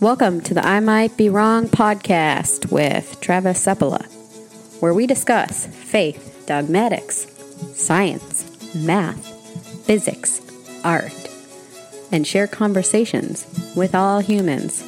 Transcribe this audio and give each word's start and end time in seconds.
Welcome 0.00 0.42
to 0.42 0.54
the 0.54 0.64
I 0.64 0.78
Might 0.78 1.16
Be 1.16 1.28
Wrong 1.28 1.66
podcast 1.66 2.70
with 2.70 3.20
Travis 3.20 3.66
Seppala, 3.66 4.06
where 4.80 4.94
we 4.94 5.08
discuss 5.08 5.66
faith, 5.66 6.44
dogmatics, 6.46 7.26
science, 7.74 8.76
math, 8.76 9.26
physics, 9.86 10.40
art, 10.84 11.12
and 12.12 12.24
share 12.24 12.46
conversations 12.46 13.44
with 13.74 13.96
all 13.96 14.20
humans. 14.20 14.84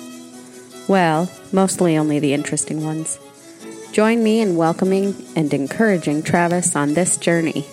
Well, 0.87 1.29
mostly 1.51 1.99
only 1.99 2.21
the 2.21 2.33
interesting 2.33 2.85
ones. 2.85 3.19
Join 3.91 4.23
me 4.23 4.41
in 4.41 4.55
welcoming 4.55 5.17
and 5.35 5.53
encouraging 5.53 6.23
Travis 6.23 6.77
on 6.77 6.95
this 6.95 7.17
journey. 7.17 7.67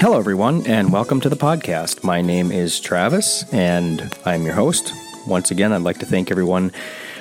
Hello, 0.00 0.18
everyone, 0.18 0.66
and 0.66 0.92
welcome 0.92 1.20
to 1.20 1.28
the 1.28 1.36
podcast. 1.36 2.02
My 2.02 2.22
name 2.22 2.50
is 2.50 2.80
Travis, 2.80 3.44
and 3.52 4.12
I'm 4.24 4.42
your 4.42 4.54
host. 4.54 4.92
Once 5.26 5.50
again, 5.50 5.72
I'd 5.72 5.80
like 5.80 5.98
to 5.98 6.06
thank 6.06 6.30
everyone 6.30 6.70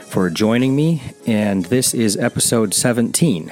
for 0.07 0.29
joining 0.29 0.75
me, 0.75 1.01
and 1.25 1.63
this 1.65 1.93
is 1.93 2.17
episode 2.17 2.73
17. 2.73 3.49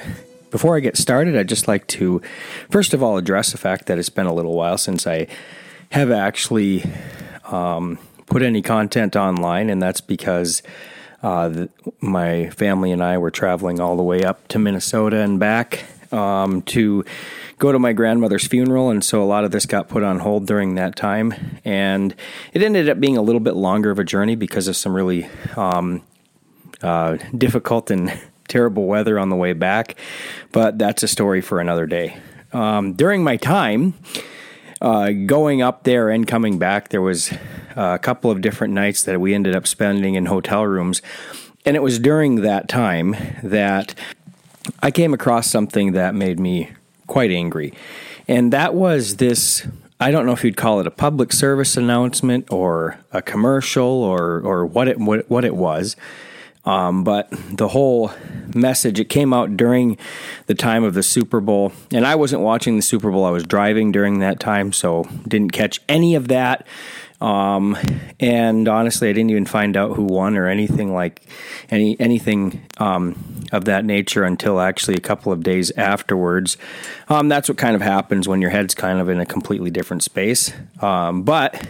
Before 0.50 0.76
I 0.76 0.80
get 0.80 0.98
started, 0.98 1.34
I'd 1.36 1.48
just 1.48 1.66
like 1.66 1.86
to, 1.88 2.20
first 2.68 2.92
of 2.92 3.02
all, 3.02 3.16
address 3.16 3.52
the 3.52 3.58
fact 3.58 3.86
that 3.86 3.98
it's 3.98 4.10
been 4.10 4.26
a 4.26 4.34
little 4.34 4.54
while 4.54 4.76
since 4.76 5.06
I 5.06 5.26
have 5.90 6.10
actually 6.10 6.84
um, 7.50 7.98
put 8.26 8.42
any 8.42 8.60
content 8.60 9.16
online, 9.16 9.70
and 9.70 9.80
that's 9.80 10.02
because 10.02 10.62
uh, 11.22 11.48
the, 11.48 11.70
my 12.02 12.50
family 12.50 12.92
and 12.92 13.02
I 13.02 13.16
were 13.16 13.30
traveling 13.30 13.80
all 13.80 13.96
the 13.96 14.02
way 14.02 14.22
up 14.22 14.48
to 14.48 14.58
Minnesota 14.58 15.16
and 15.20 15.40
back 15.40 15.84
um, 16.12 16.62
to 16.62 17.04
go 17.58 17.72
to 17.72 17.78
my 17.78 17.92
grandmother's 17.92 18.46
funeral, 18.46 18.90
and 18.90 19.04
so 19.04 19.22
a 19.22 19.24
lot 19.24 19.44
of 19.44 19.50
this 19.50 19.66
got 19.66 19.88
put 19.88 20.02
on 20.02 20.18
hold 20.18 20.46
during 20.46 20.74
that 20.74 20.96
time. 20.96 21.34
And 21.64 22.14
it 22.52 22.62
ended 22.62 22.88
up 22.88 23.00
being 23.00 23.16
a 23.16 23.22
little 23.22 23.40
bit 23.40 23.54
longer 23.54 23.90
of 23.90 23.98
a 23.98 24.04
journey 24.04 24.34
because 24.34 24.68
of 24.68 24.76
some 24.76 24.94
really 24.94 25.28
um, 25.56 26.02
uh, 26.82 27.18
difficult 27.36 27.90
and 27.90 28.12
terrible 28.48 28.86
weather 28.86 29.18
on 29.18 29.28
the 29.28 29.36
way 29.36 29.52
back. 29.52 29.96
But 30.50 30.78
that's 30.78 31.02
a 31.02 31.08
story 31.08 31.40
for 31.40 31.60
another 31.60 31.86
day. 31.86 32.16
Um, 32.52 32.92
during 32.92 33.24
my 33.24 33.36
time, 33.36 33.94
uh, 34.80 35.10
going 35.10 35.62
up 35.62 35.84
there 35.84 36.10
and 36.10 36.26
coming 36.26 36.58
back, 36.58 36.88
there 36.88 37.00
was 37.00 37.32
a 37.76 37.98
couple 37.98 38.30
of 38.30 38.40
different 38.40 38.74
nights 38.74 39.04
that 39.04 39.20
we 39.20 39.34
ended 39.34 39.54
up 39.54 39.66
spending 39.66 40.16
in 40.16 40.26
hotel 40.26 40.66
rooms. 40.66 41.00
And 41.64 41.76
it 41.76 41.80
was 41.80 41.98
during 41.98 42.36
that 42.42 42.68
time 42.68 43.16
that 43.42 43.94
I 44.82 44.90
came 44.90 45.14
across 45.14 45.48
something 45.48 45.92
that 45.92 46.14
made 46.14 46.40
me 46.40 46.72
quite 47.06 47.30
angry. 47.30 47.72
And 48.28 48.52
that 48.52 48.74
was 48.74 49.16
this 49.16 49.66
I 50.00 50.10
don't 50.10 50.26
know 50.26 50.32
if 50.32 50.42
you'd 50.42 50.56
call 50.56 50.80
it 50.80 50.86
a 50.88 50.90
public 50.90 51.32
service 51.32 51.76
announcement 51.76 52.50
or 52.50 52.98
a 53.12 53.22
commercial 53.22 53.84
or 53.84 54.40
or 54.40 54.66
what 54.66 54.88
it 54.88 54.98
what, 54.98 55.30
what 55.30 55.44
it 55.44 55.54
was. 55.54 55.96
Um, 56.64 57.02
but 57.02 57.28
the 57.50 57.68
whole 57.68 58.12
message 58.54 59.00
it 59.00 59.08
came 59.08 59.32
out 59.32 59.56
during 59.56 59.98
the 60.46 60.54
time 60.54 60.84
of 60.84 60.94
the 60.94 61.02
Super 61.02 61.40
Bowl, 61.40 61.72
and 61.92 62.06
I 62.06 62.14
wasn't 62.14 62.42
watching 62.42 62.76
the 62.76 62.82
Super 62.82 63.10
Bowl. 63.10 63.24
I 63.24 63.30
was 63.30 63.42
driving 63.44 63.90
during 63.90 64.20
that 64.20 64.38
time, 64.38 64.72
so 64.72 65.08
didn't 65.26 65.50
catch 65.50 65.80
any 65.88 66.14
of 66.14 66.28
that. 66.28 66.66
Um, 67.22 67.78
and 68.18 68.66
honestly, 68.66 69.08
I 69.08 69.12
didn't 69.12 69.30
even 69.30 69.46
find 69.46 69.76
out 69.76 69.94
who 69.94 70.02
won 70.02 70.36
or 70.36 70.48
anything 70.48 70.92
like 70.92 71.22
any 71.70 71.96
anything 72.00 72.62
um, 72.78 73.44
of 73.52 73.66
that 73.66 73.84
nature 73.84 74.24
until 74.24 74.60
actually 74.60 74.96
a 74.96 75.00
couple 75.00 75.30
of 75.30 75.44
days 75.44 75.70
afterwards. 75.76 76.56
Um, 77.08 77.28
that's 77.28 77.48
what 77.48 77.58
kind 77.58 77.76
of 77.76 77.80
happens 77.80 78.26
when 78.26 78.40
your 78.40 78.50
head's 78.50 78.74
kind 78.74 78.98
of 78.98 79.08
in 79.08 79.20
a 79.20 79.26
completely 79.26 79.70
different 79.70 80.02
space. 80.02 80.52
Um, 80.80 81.22
but 81.22 81.68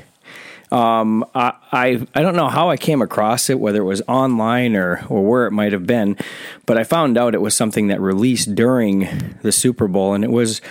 um, 0.71 1.23
I, 1.35 1.53
I, 1.71 2.07
I 2.15 2.23
don't 2.23 2.35
know 2.35 2.49
how 2.49 2.71
I 2.71 2.79
came 2.79 3.03
across 3.03 3.51
it, 3.51 3.61
whether 3.61 3.83
it 3.83 3.85
was 3.85 4.01
online 4.09 4.75
or 4.75 5.05
or 5.11 5.23
where 5.23 5.47
it 5.47 5.51
might 5.51 5.73
have 5.73 5.87
been, 5.87 6.17
but 6.65 6.79
I 6.79 6.85
found 6.85 7.19
out 7.19 7.35
it 7.35 7.43
was 7.43 7.55
something 7.55 7.89
that 7.89 8.01
released 8.01 8.55
during 8.55 9.37
the 9.43 9.53
Super 9.53 9.87
Bowl, 9.87 10.15
and 10.15 10.25
it 10.25 10.31
was 10.31 10.63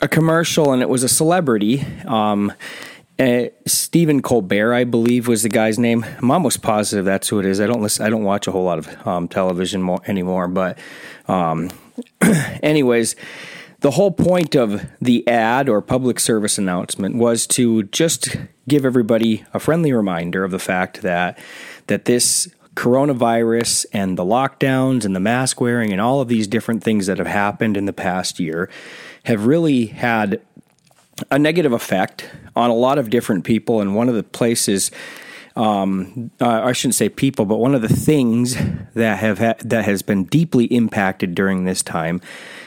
a 0.00 0.08
commercial, 0.08 0.72
and 0.72 0.80
it 0.80 0.88
was 0.88 1.02
a 1.02 1.08
celebrity. 1.08 1.84
Um, 2.06 2.50
uh, 3.18 3.44
Stephen 3.66 4.22
Colbert, 4.22 4.74
I 4.74 4.84
believe, 4.84 5.28
was 5.28 5.42
the 5.42 5.48
guy's 5.48 5.78
name. 5.78 6.04
I'm 6.18 6.30
almost 6.30 6.62
positive 6.62 7.04
that's 7.04 7.28
who 7.28 7.38
it 7.38 7.46
is. 7.46 7.60
I 7.60 7.66
don't 7.66 7.82
listen. 7.82 8.04
I 8.06 8.10
don't 8.10 8.24
watch 8.24 8.46
a 8.46 8.52
whole 8.52 8.64
lot 8.64 8.78
of 8.78 9.06
um, 9.06 9.28
television 9.28 9.82
more, 9.82 10.00
anymore. 10.06 10.48
But, 10.48 10.78
um, 11.28 11.70
anyways, 12.62 13.16
the 13.80 13.90
whole 13.92 14.12
point 14.12 14.54
of 14.54 14.86
the 15.00 15.26
ad 15.28 15.68
or 15.68 15.82
public 15.82 16.20
service 16.20 16.56
announcement 16.56 17.16
was 17.16 17.46
to 17.48 17.82
just 17.84 18.36
give 18.68 18.84
everybody 18.84 19.44
a 19.52 19.58
friendly 19.58 19.92
reminder 19.92 20.44
of 20.44 20.50
the 20.50 20.58
fact 20.58 21.02
that 21.02 21.38
that 21.88 22.04
this 22.04 22.48
coronavirus 22.74 23.84
and 23.92 24.16
the 24.16 24.24
lockdowns 24.24 25.04
and 25.04 25.14
the 25.14 25.20
mask 25.20 25.60
wearing 25.60 25.92
and 25.92 26.00
all 26.00 26.20
of 26.20 26.28
these 26.28 26.46
different 26.46 26.82
things 26.82 27.06
that 27.06 27.18
have 27.18 27.26
happened 27.26 27.76
in 27.76 27.84
the 27.84 27.92
past 27.92 28.40
year 28.40 28.70
have 29.24 29.46
really 29.46 29.86
had 29.86 30.40
a 31.30 31.38
negative 31.38 31.72
effect 31.72 32.28
on 32.56 32.70
a 32.70 32.74
lot 32.74 32.98
of 32.98 33.10
different 33.10 33.44
people. 33.44 33.80
And 33.80 33.94
one 33.94 34.08
of 34.08 34.14
the 34.14 34.22
places, 34.22 34.90
um, 35.56 36.30
uh, 36.40 36.62
I 36.64 36.72
shouldn't 36.72 36.94
say 36.94 37.08
people, 37.08 37.44
but 37.44 37.56
one 37.56 37.74
of 37.74 37.82
the 37.82 37.88
things 37.88 38.56
that 38.94 39.18
have 39.18 39.38
ha- 39.38 39.54
that 39.60 39.84
has 39.84 40.02
been 40.02 40.24
deeply 40.24 40.64
impacted 40.66 41.34
during 41.34 41.64
this 41.64 41.82
time 41.82 42.20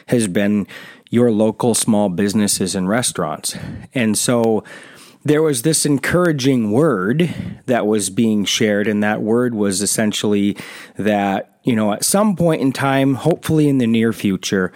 has 0.08 0.28
been 0.28 0.68
your 1.10 1.32
local 1.32 1.74
small 1.74 2.10
businesses 2.10 2.76
and 2.76 2.90
restaurants. 2.90 3.56
And 3.94 4.18
so 4.18 4.64
there 5.24 5.42
was 5.42 5.64
this 5.64 5.86
encouraging 5.86 6.72
word 6.72 7.34
that 7.66 7.88
was 7.88 8.12
being 8.12 8.46
shared, 8.46 8.88
and 8.88 9.02
that 9.04 9.22
word 9.22 9.56
was 9.56 9.82
essentially 9.82 10.56
that, 10.98 11.58
you 11.64 11.76
know, 11.76 11.94
at 11.94 12.06
some 12.06 12.36
point 12.36 12.62
in 12.62 12.72
time, 12.72 13.16
hopefully 13.16 13.68
in 13.68 13.80
the 13.80 13.88
near 13.88 14.14
future, 14.14 14.72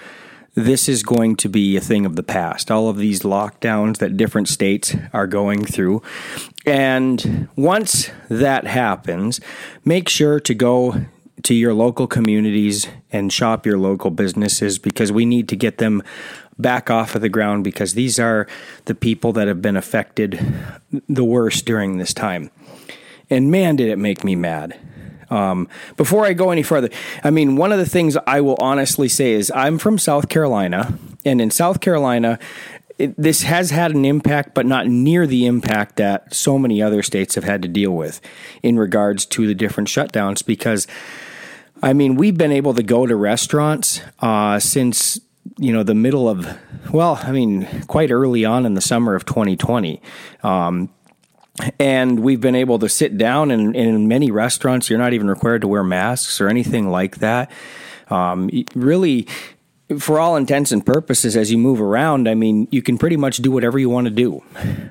this 0.56 0.90
is 0.90 1.04
going 1.04 1.36
to 1.38 1.50
be 1.50 1.78
a 1.78 1.82
thing 1.82 2.06
of 2.06 2.16
the 2.16 2.24
past. 2.24 2.72
All 2.72 2.90
of 2.90 2.98
these 2.98 3.22
lockdowns 3.22 3.98
that 3.98 4.18
different 4.18 4.48
states 4.48 4.96
are 5.14 5.28
going 5.28 5.66
through. 5.66 6.02
And 6.66 7.48
once 7.56 8.10
that 8.30 8.68
happens, 8.68 9.40
make 9.86 10.10
sure 10.10 10.40
to 10.40 10.54
go 10.54 11.06
to 11.44 11.54
your 11.54 11.74
local 11.74 12.08
communities 12.08 12.88
and 13.12 13.32
shop 13.32 13.66
your 13.66 13.78
local 13.78 14.12
businesses 14.12 14.78
because 14.78 15.12
we 15.12 15.26
need 15.26 15.48
to 15.50 15.56
get 15.56 15.78
them 15.78 16.04
back 16.58 16.90
off 16.90 17.16
of 17.16 17.22
the 17.22 17.30
ground 17.30 17.64
because 17.64 17.94
these 17.94 18.20
are 18.20 18.46
the 18.86 18.96
people 18.96 19.32
that 19.34 19.48
have 19.48 19.62
been 19.62 19.78
affected 19.78 20.40
the 21.08 21.24
worst 21.24 21.66
during 21.66 21.98
this 21.98 22.14
time. 22.14 22.52
And 23.30 23.50
man, 23.50 23.78
did 23.78 23.90
it 23.90 23.98
make 23.98 24.24
me 24.24 24.36
mad. 24.36 24.78
Um, 25.30 25.68
before 25.98 26.26
I 26.26 26.34
go 26.34 26.52
any 26.52 26.64
further, 26.64 26.90
I 27.24 27.30
mean, 27.30 27.56
one 27.56 27.72
of 27.72 27.78
the 27.78 27.86
things 27.86 28.18
I 28.28 28.42
will 28.42 28.58
honestly 28.60 29.08
say 29.08 29.34
is 29.34 29.52
I'm 29.56 29.78
from 29.78 29.98
South 29.98 30.30
Carolina, 30.30 30.98
and 31.26 31.40
in 31.42 31.52
South 31.52 31.82
Carolina, 31.82 32.40
it, 32.98 33.16
this 33.18 33.44
has 33.44 33.72
had 33.72 33.92
an 33.96 34.06
impact, 34.06 34.54
but 34.54 34.66
not 34.66 34.88
near 34.88 35.26
the 35.26 35.46
impact 35.46 35.96
that 35.96 36.34
so 36.34 36.60
many 36.60 36.82
other 36.82 37.02
states 37.02 37.36
have 37.36 37.46
had 37.46 37.62
to 37.62 37.68
deal 37.68 37.92
with 37.92 38.20
in 38.62 38.78
regards 38.78 39.26
to 39.28 39.48
the 39.48 39.56
different 39.56 39.88
shutdowns. 39.88 40.46
Because, 40.46 40.86
I 41.82 41.94
mean, 41.94 42.16
we've 42.16 42.38
been 42.38 42.52
able 42.52 42.74
to 42.74 42.84
go 42.84 43.08
to 43.08 43.16
restaurants 43.16 44.02
uh, 44.20 44.60
since 44.60 45.20
you 45.58 45.74
know 45.74 45.84
the 45.84 45.96
middle 45.96 46.30
of 46.30 46.58
well 46.92 47.20
i 47.24 47.32
mean 47.32 47.68
quite 47.88 48.12
early 48.12 48.46
on 48.46 48.66
in 48.66 48.76
the 48.76 48.82
summer 48.82 49.16
of 49.16 49.26
2020 49.26 50.02
um, 50.44 50.90
and 51.80 52.20
we've 52.20 52.42
been 52.42 52.56
able 52.56 52.80
to 52.80 52.90
sit 52.90 53.18
down 53.18 53.52
and, 53.52 53.76
in 53.76 54.08
many 54.08 54.32
restaurants. 54.32 54.90
You're 54.90 55.00
not 55.00 55.14
even 55.14 55.30
required 55.30 55.62
to 55.62 55.68
wear 55.68 55.84
masks 55.84 56.40
or 56.40 56.48
anything 56.48 56.90
like 56.90 57.18
that. 57.18 57.52
Um, 58.10 58.50
really 58.76 59.28
for 59.98 60.20
all 60.20 60.36
intents 60.36 60.72
and 60.72 60.86
purposes 60.86 61.36
as 61.36 61.52
you 61.52 61.58
move 61.58 61.82
around 61.82 62.30
i 62.30 62.36
mean 62.36 62.68
you 62.70 62.80
can 62.80 62.96
pretty 62.96 63.18
much 63.18 63.38
do 63.38 63.50
whatever 63.50 63.80
you 63.80 63.90
want 63.90 64.06
to 64.06 64.12
do. 64.12 64.44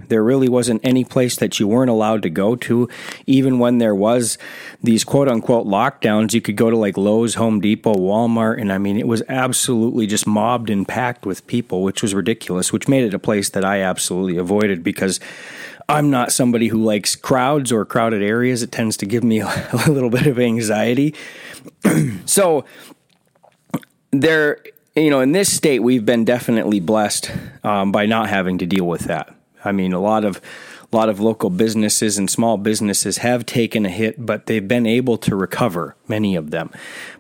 There 0.09 0.25
really 0.25 0.49
wasn't 0.49 0.81
any 0.83 1.05
place 1.05 1.37
that 1.37 1.61
you 1.61 1.69
weren't 1.69 1.91
allowed 1.91 2.23
to 2.23 2.31
go 2.31 2.57
to. 2.57 2.89
Even 3.27 3.59
when 3.59 3.79
there 3.79 3.95
was 3.95 4.39
these 4.83 5.05
quote 5.05 5.29
unquote 5.29 5.67
lockdowns 5.67 6.33
you 6.35 6.41
could 6.41 6.57
go 6.57 6.71
to 6.71 6.77
like 6.77 6.97
lowes 6.97 7.35
home 7.35 7.61
depot 7.61 7.95
walmart 7.95 8.61
and 8.61 8.73
i 8.73 8.79
mean 8.79 8.97
it 8.97 9.07
was 9.07 9.23
absolutely 9.29 10.07
just 10.07 10.27
mobbed 10.27 10.71
and 10.71 10.89
packed 10.89 11.27
with 11.27 11.47
people 11.47 11.83
which 11.83 12.03
was 12.03 12.15
ridiculous 12.15 12.73
which 12.73 12.89
made 12.89 13.05
it 13.05 13.15
a 13.15 13.19
place 13.19 13.51
that 13.51 13.65
i 13.65 13.81
absolutely 13.81 14.37
avoided 14.37 14.83
because 14.83 15.21
I'm 15.91 16.11
not 16.11 16.33
somebody 16.33 16.69
who 16.69 16.85
likes 16.85 17.17
crowds 17.17 17.73
or 17.73 17.85
crowded 17.87 18.23
areas. 18.23 18.63
It 18.63 18.71
tends 18.71 18.97
to 18.99 19.07
give 19.07 19.25
me 19.25 19.41
a 19.41 19.85
little 19.87 20.11
bit 20.11 20.27
of 20.27 20.39
anxiety. 20.39 21.15
so 22.27 22.65
there, 24.11 24.59
you 24.95 25.09
know, 25.09 25.21
in 25.21 25.33
this 25.33 25.55
state, 25.55 25.81
we've 25.81 26.05
been 26.05 26.25
definitely 26.25 26.81
blessed 26.81 27.31
um, 27.65 27.91
by 27.91 28.05
not 28.05 28.29
having 28.29 28.59
to 28.59 28.67
deal 28.67 28.87
with 28.87 29.03
that. 29.03 29.35
I 29.65 29.73
mean, 29.73 29.93
a 29.93 30.01
lot 30.01 30.25
of 30.25 30.41
a 30.91 30.97
lot 30.97 31.11
of 31.11 31.21
local 31.21 31.51
businesses 31.51 32.17
and 32.17 32.31
small 32.31 32.57
businesses 32.57 33.19
have 33.19 33.45
taken 33.45 33.85
a 33.85 33.91
hit, 33.91 34.25
but 34.25 34.47
they've 34.47 34.67
been 34.67 34.87
able 34.87 35.19
to 35.19 35.37
recover, 35.37 35.95
many 36.07 36.35
of 36.35 36.51
them. 36.51 36.71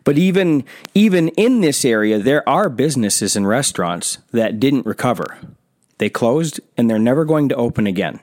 But 0.04 0.16
even 0.16 0.64
even 0.94 1.28
in 1.30 1.60
this 1.60 1.84
area, 1.84 2.18
there 2.18 2.48
are 2.48 2.68
businesses 2.68 3.36
and 3.36 3.46
restaurants 3.46 4.18
that 4.32 4.60
didn't 4.60 4.86
recover. 4.86 5.38
They 5.98 6.08
closed 6.08 6.60
and 6.76 6.88
they're 6.88 6.98
never 6.98 7.24
going 7.24 7.48
to 7.48 7.56
open 7.56 7.86
again. 7.86 8.20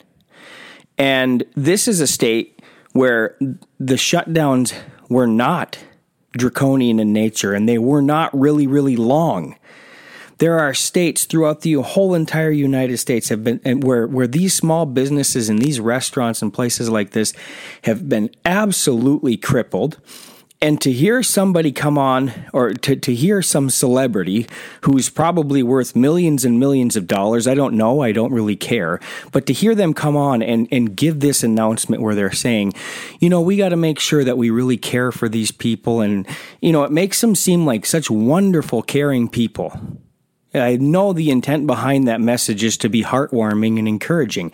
And 0.98 1.44
this 1.56 1.88
is 1.88 2.00
a 2.02 2.08
state 2.08 2.62
where 2.94 3.36
the 3.80 3.96
shutdowns 3.96 4.74
were 5.10 5.28
not 5.28 5.78
draconian 6.32 7.00
in 7.00 7.14
nature 7.14 7.54
and 7.54 7.68
they 7.68 7.78
were 7.78 8.02
not 8.02 8.38
really, 8.38 8.68
really 8.68 8.96
long. 8.96 9.56
There 10.38 10.60
are 10.60 10.74
states 10.74 11.26
throughout 11.26 11.62
the 11.62 11.74
whole 11.74 12.14
entire 12.14 12.52
United 12.52 12.98
States 12.98 13.30
have 13.30 13.44
been 13.44 13.80
where 13.82 14.06
where 14.06 14.28
these 14.28 14.54
small 14.54 14.86
businesses 14.86 15.48
and 15.48 15.60
these 15.60 15.80
restaurants 15.80 16.42
and 16.42 16.54
places 16.54 16.90
like 16.90 17.12
this 17.12 17.34
have 17.84 18.10
been 18.10 18.30
absolutely 18.44 19.38
crippled 19.38 19.98
and 20.62 20.82
to 20.82 20.92
hear 20.92 21.22
somebody 21.22 21.72
come 21.72 21.98
on 21.98 22.32
or 22.54 22.74
to, 22.74 22.96
to 22.96 23.14
hear 23.14 23.42
some 23.42 23.70
celebrity 23.70 24.48
who's 24.82 25.10
probably 25.10 25.62
worth 25.62 25.96
millions 25.96 26.46
and 26.46 26.60
millions 26.60 26.96
of 26.96 27.08
dollars 27.08 27.48
i 27.48 27.54
don't 27.54 27.74
know 27.74 28.02
i 28.02 28.12
don't 28.12 28.32
really 28.32 28.56
care 28.56 29.00
but 29.32 29.46
to 29.46 29.54
hear 29.54 29.76
them 29.76 29.94
come 29.94 30.16
on 30.16 30.42
and, 30.42 30.68
and 30.72 30.96
give 30.96 31.20
this 31.20 31.44
announcement 31.44 32.02
where 32.02 32.16
they're 32.16 32.32
saying 32.32 32.74
you 33.20 33.30
know 33.30 33.42
we 33.42 33.58
got 33.58 33.70
to 33.70 33.76
make 33.76 34.00
sure 34.00 34.24
that 34.24 34.38
we 34.38 34.50
really 34.50 34.78
care 34.78 35.12
for 35.12 35.30
these 35.30 35.52
people 35.52 36.02
and 36.02 36.28
you 36.62 36.72
know 36.72 36.84
it 36.84 36.92
makes 36.92 37.22
them 37.22 37.36
seem 37.36 37.66
like 37.66 37.86
such 37.86 38.10
wonderful 38.10 38.82
caring 38.82 39.28
people. 39.30 39.80
I 40.54 40.78
know 40.78 41.14
the 41.14 41.30
intent 41.30 41.68
behind 41.68 42.08
that 42.08 42.22
message 42.22 42.64
is 42.64 42.78
to 42.78 42.90
be 42.90 43.04
heartwarming 43.04 43.78
and 43.78 43.88
encouraging. 43.88 44.52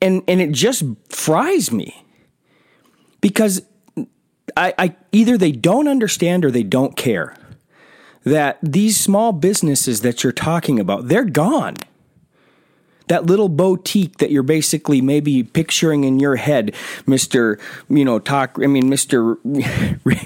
And 0.00 0.22
and 0.28 0.40
it 0.40 0.52
just 0.52 0.84
fries 1.08 1.70
me. 1.70 2.04
Because 3.20 3.60
I, 4.56 4.74
I 4.78 4.96
either 5.12 5.36
they 5.36 5.52
don't 5.52 5.88
understand 5.88 6.44
or 6.44 6.50
they 6.50 6.62
don't 6.62 6.96
care 6.96 7.34
that 8.24 8.58
these 8.62 8.98
small 8.98 9.32
businesses 9.32 10.02
that 10.02 10.22
you're 10.22 10.32
talking 10.32 10.78
about, 10.78 11.08
they're 11.08 11.24
gone. 11.24 11.76
That 13.08 13.26
little 13.26 13.48
boutique 13.48 14.18
that 14.18 14.30
you're 14.30 14.44
basically 14.44 15.00
maybe 15.00 15.42
picturing 15.42 16.04
in 16.04 16.20
your 16.20 16.36
head, 16.36 16.74
Mr. 17.06 17.58
You 17.88 18.04
know, 18.04 18.20
talk, 18.20 18.56
I 18.62 18.68
mean, 18.68 18.84
Mr. 18.84 19.36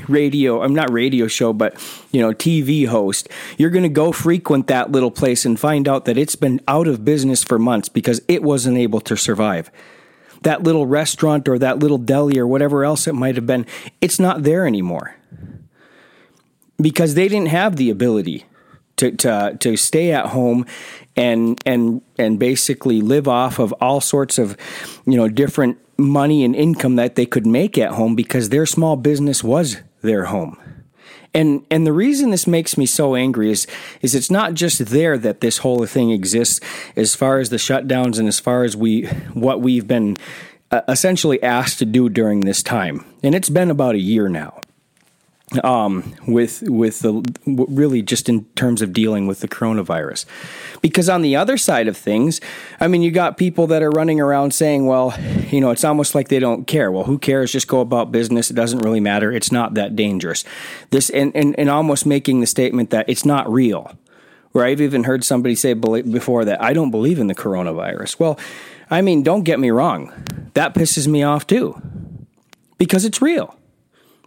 radio, 0.08 0.62
I'm 0.62 0.74
not 0.74 0.92
radio 0.92 1.26
show, 1.26 1.54
but, 1.54 1.82
you 2.12 2.20
know, 2.20 2.32
TV 2.32 2.86
host. 2.86 3.30
You're 3.56 3.70
going 3.70 3.84
to 3.84 3.88
go 3.88 4.12
frequent 4.12 4.66
that 4.66 4.92
little 4.92 5.10
place 5.10 5.46
and 5.46 5.58
find 5.58 5.88
out 5.88 6.04
that 6.04 6.18
it's 6.18 6.36
been 6.36 6.60
out 6.68 6.86
of 6.86 7.06
business 7.06 7.42
for 7.42 7.58
months 7.58 7.88
because 7.88 8.20
it 8.28 8.42
wasn't 8.42 8.76
able 8.76 9.00
to 9.00 9.16
survive 9.16 9.70
that 10.44 10.62
little 10.62 10.86
restaurant 10.86 11.48
or 11.48 11.58
that 11.58 11.78
little 11.78 11.98
deli 11.98 12.38
or 12.38 12.46
whatever 12.46 12.84
else 12.84 13.06
it 13.06 13.14
might 13.14 13.34
have 13.34 13.46
been, 13.46 13.66
it's 14.00 14.18
not 14.18 14.42
there 14.42 14.66
anymore. 14.66 15.16
Because 16.80 17.14
they 17.14 17.28
didn't 17.28 17.48
have 17.48 17.76
the 17.76 17.90
ability 17.90 18.44
to, 18.96 19.10
to, 19.12 19.56
to 19.60 19.76
stay 19.76 20.12
at 20.12 20.26
home 20.26 20.66
and 21.16 21.60
and 21.64 22.02
and 22.18 22.38
basically 22.38 23.00
live 23.00 23.28
off 23.28 23.58
of 23.58 23.72
all 23.80 24.00
sorts 24.00 24.38
of 24.38 24.56
you 25.06 25.16
know 25.16 25.28
different 25.28 25.78
money 25.96 26.44
and 26.44 26.56
income 26.56 26.96
that 26.96 27.14
they 27.14 27.26
could 27.26 27.46
make 27.46 27.78
at 27.78 27.92
home 27.92 28.14
because 28.16 28.48
their 28.48 28.66
small 28.66 28.96
business 28.96 29.44
was 29.44 29.76
their 30.02 30.24
home. 30.24 30.58
And 31.34 31.66
and 31.70 31.86
the 31.86 31.92
reason 31.92 32.30
this 32.30 32.46
makes 32.46 32.78
me 32.78 32.86
so 32.86 33.14
angry 33.14 33.50
is 33.50 33.66
is 34.02 34.14
it's 34.14 34.30
not 34.30 34.54
just 34.54 34.86
there 34.86 35.18
that 35.18 35.40
this 35.40 35.58
whole 35.58 35.84
thing 35.86 36.10
exists 36.10 36.60
as 36.96 37.14
far 37.14 37.38
as 37.38 37.50
the 37.50 37.56
shutdowns 37.56 38.18
and 38.18 38.28
as 38.28 38.38
far 38.40 38.64
as 38.64 38.76
we 38.76 39.06
what 39.34 39.60
we've 39.60 39.86
been 39.86 40.16
uh, 40.70 40.82
essentially 40.88 41.42
asked 41.42 41.78
to 41.80 41.84
do 41.84 42.08
during 42.08 42.40
this 42.40 42.62
time. 42.62 43.04
And 43.22 43.34
it's 43.34 43.50
been 43.50 43.70
about 43.70 43.94
a 43.94 44.00
year 44.00 44.28
now 44.28 44.60
um, 45.62 46.14
with 46.26 46.62
with 46.62 47.00
the 47.00 47.22
really 47.46 48.02
just 48.02 48.28
in 48.28 48.44
terms 48.56 48.82
of 48.82 48.92
dealing 48.92 49.26
with 49.26 49.40
the 49.40 49.48
coronavirus. 49.48 50.24
Because 50.80 51.08
on 51.08 51.22
the 51.22 51.36
other 51.36 51.56
side 51.56 51.86
of 51.86 51.96
things, 51.96 52.40
I 52.80 52.88
mean, 52.88 53.02
you 53.02 53.10
got 53.10 53.36
people 53.36 53.66
that 53.68 53.82
are 53.82 53.90
running 53.90 54.20
around 54.20 54.54
saying, 54.54 54.86
"Well, 54.86 55.14
you 55.50 55.60
know, 55.60 55.70
it's 55.70 55.84
almost 55.84 56.14
like 56.14 56.28
they 56.28 56.38
don't 56.38 56.66
care." 56.66 56.90
Well, 56.90 57.04
who 57.04 57.18
cares? 57.18 57.52
Just 57.52 57.68
go 57.68 57.80
about 57.80 58.10
business. 58.10 58.50
It 58.50 58.54
doesn't 58.54 58.80
really 58.80 59.00
matter. 59.00 59.30
It's 59.30 59.52
not 59.52 59.74
that 59.74 59.94
dangerous. 59.94 60.44
This 60.90 61.10
and 61.10 61.34
and, 61.36 61.58
and 61.58 61.68
almost 61.68 62.06
making 62.06 62.40
the 62.40 62.46
statement 62.46 62.90
that 62.90 63.08
it's 63.08 63.24
not 63.24 63.50
real. 63.52 63.92
Where 64.52 64.64
I've 64.64 64.80
even 64.80 65.04
heard 65.04 65.24
somebody 65.24 65.56
say 65.56 65.74
before 65.74 66.44
that 66.44 66.62
I 66.62 66.72
don't 66.72 66.92
believe 66.92 67.18
in 67.18 67.26
the 67.26 67.34
coronavirus. 67.34 68.20
Well, 68.20 68.38
I 68.88 69.02
mean, 69.02 69.24
don't 69.24 69.42
get 69.42 69.58
me 69.58 69.70
wrong. 69.70 70.12
That 70.54 70.74
pisses 70.74 71.08
me 71.08 71.24
off 71.24 71.46
too, 71.46 71.80
because 72.78 73.04
it's 73.04 73.20
real. 73.20 73.56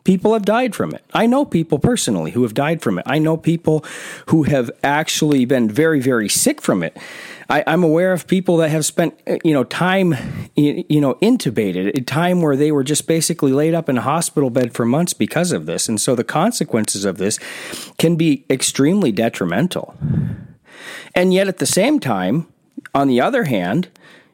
People 0.07 0.31
have 0.31 0.45
died 0.45 0.73
from 0.73 0.93
it. 0.93 1.03
I 1.13 1.25
know 1.25 1.43
people 1.43 1.79
personally 1.79 2.31
who 2.31 2.43
have 2.43 2.53
died 2.53 2.81
from 2.81 2.97
it. 2.97 3.03
I 3.05 3.19
know 3.19 3.35
people 3.35 3.83
who 4.27 4.43
have 4.43 4.71
actually 4.81 5.43
been 5.43 5.69
very, 5.69 5.99
very 5.99 6.29
sick 6.29 6.61
from 6.61 6.81
it. 6.81 6.95
I, 7.49 7.59
am 7.67 7.83
aware 7.83 8.13
of 8.13 8.25
people 8.25 8.55
that 8.57 8.69
have 8.69 8.85
spent, 8.85 9.19
you 9.43 9.53
know, 9.53 9.65
time, 9.65 10.15
you 10.55 11.01
know, 11.01 11.15
intubated, 11.15 12.07
time 12.07 12.41
where 12.41 12.55
they 12.55 12.71
were 12.71 12.85
just 12.85 13.05
basically 13.05 13.51
laid 13.51 13.73
up 13.73 13.89
in 13.89 13.97
a 13.97 14.01
hospital 14.01 14.49
bed 14.49 14.73
for 14.73 14.85
months 14.85 15.11
because 15.11 15.51
of 15.51 15.65
this. 15.65 15.89
And 15.89 15.99
so 15.99 16.15
the 16.15 16.23
consequences 16.23 17.03
of 17.03 17.17
this 17.17 17.37
can 17.97 18.15
be 18.15 18.45
extremely 18.49 19.11
detrimental. 19.11 19.93
And 21.15 21.33
yet 21.33 21.49
at 21.49 21.57
the 21.57 21.65
same 21.65 21.99
time, 21.99 22.47
on 22.95 23.09
the 23.09 23.19
other 23.19 23.43
hand, 23.43 23.89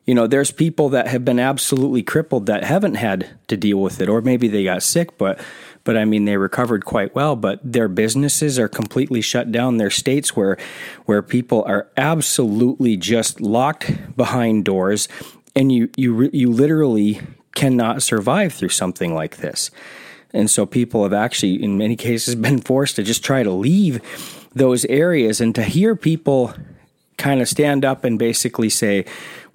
you 0.05 0.13
know, 0.13 0.27
there's 0.27 0.51
people 0.51 0.89
that 0.89 1.07
have 1.07 1.23
been 1.23 1.39
absolutely 1.39 2.03
crippled 2.03 2.45
that 2.47 2.63
haven't 2.63 2.95
had 2.95 3.29
to 3.47 3.55
deal 3.55 3.77
with 3.77 4.01
it, 4.01 4.09
or 4.09 4.21
maybe 4.21 4.47
they 4.47 4.63
got 4.63 4.83
sick, 4.83 5.17
but 5.17 5.39
but 5.85 5.97
I 5.97 6.05
mean 6.05 6.25
they 6.25 6.37
recovered 6.37 6.85
quite 6.85 7.15
well. 7.15 7.35
But 7.35 7.59
their 7.63 7.87
businesses 7.87 8.59
are 8.59 8.67
completely 8.67 9.21
shut 9.21 9.51
down. 9.51 9.77
Their 9.77 9.89
states 9.89 10.35
where 10.35 10.57
where 11.05 11.21
people 11.21 11.63
are 11.65 11.87
absolutely 11.95 12.97
just 12.97 13.39
locked 13.39 14.17
behind 14.17 14.65
doors, 14.65 15.07
and 15.55 15.71
you 15.71 15.89
you 15.95 16.29
you 16.33 16.51
literally 16.51 17.21
cannot 17.55 18.03
survive 18.03 18.53
through 18.53 18.69
something 18.69 19.13
like 19.13 19.37
this. 19.37 19.71
And 20.35 20.49
so 20.49 20.65
people 20.65 21.03
have 21.03 21.13
actually, 21.13 21.61
in 21.61 21.77
many 21.77 21.95
cases, 21.95 22.35
been 22.49 22.59
forced 22.59 22.97
to 22.97 23.03
just 23.03 23.23
try 23.23 23.43
to 23.43 23.51
leave 23.51 24.01
those 24.53 24.83
areas, 24.85 25.39
and 25.39 25.55
to 25.55 25.63
hear 25.63 25.95
people 25.95 26.53
kind 27.17 27.41
of 27.41 27.47
stand 27.47 27.85
up 27.85 28.03
and 28.03 28.17
basically 28.19 28.69
say, 28.69 29.05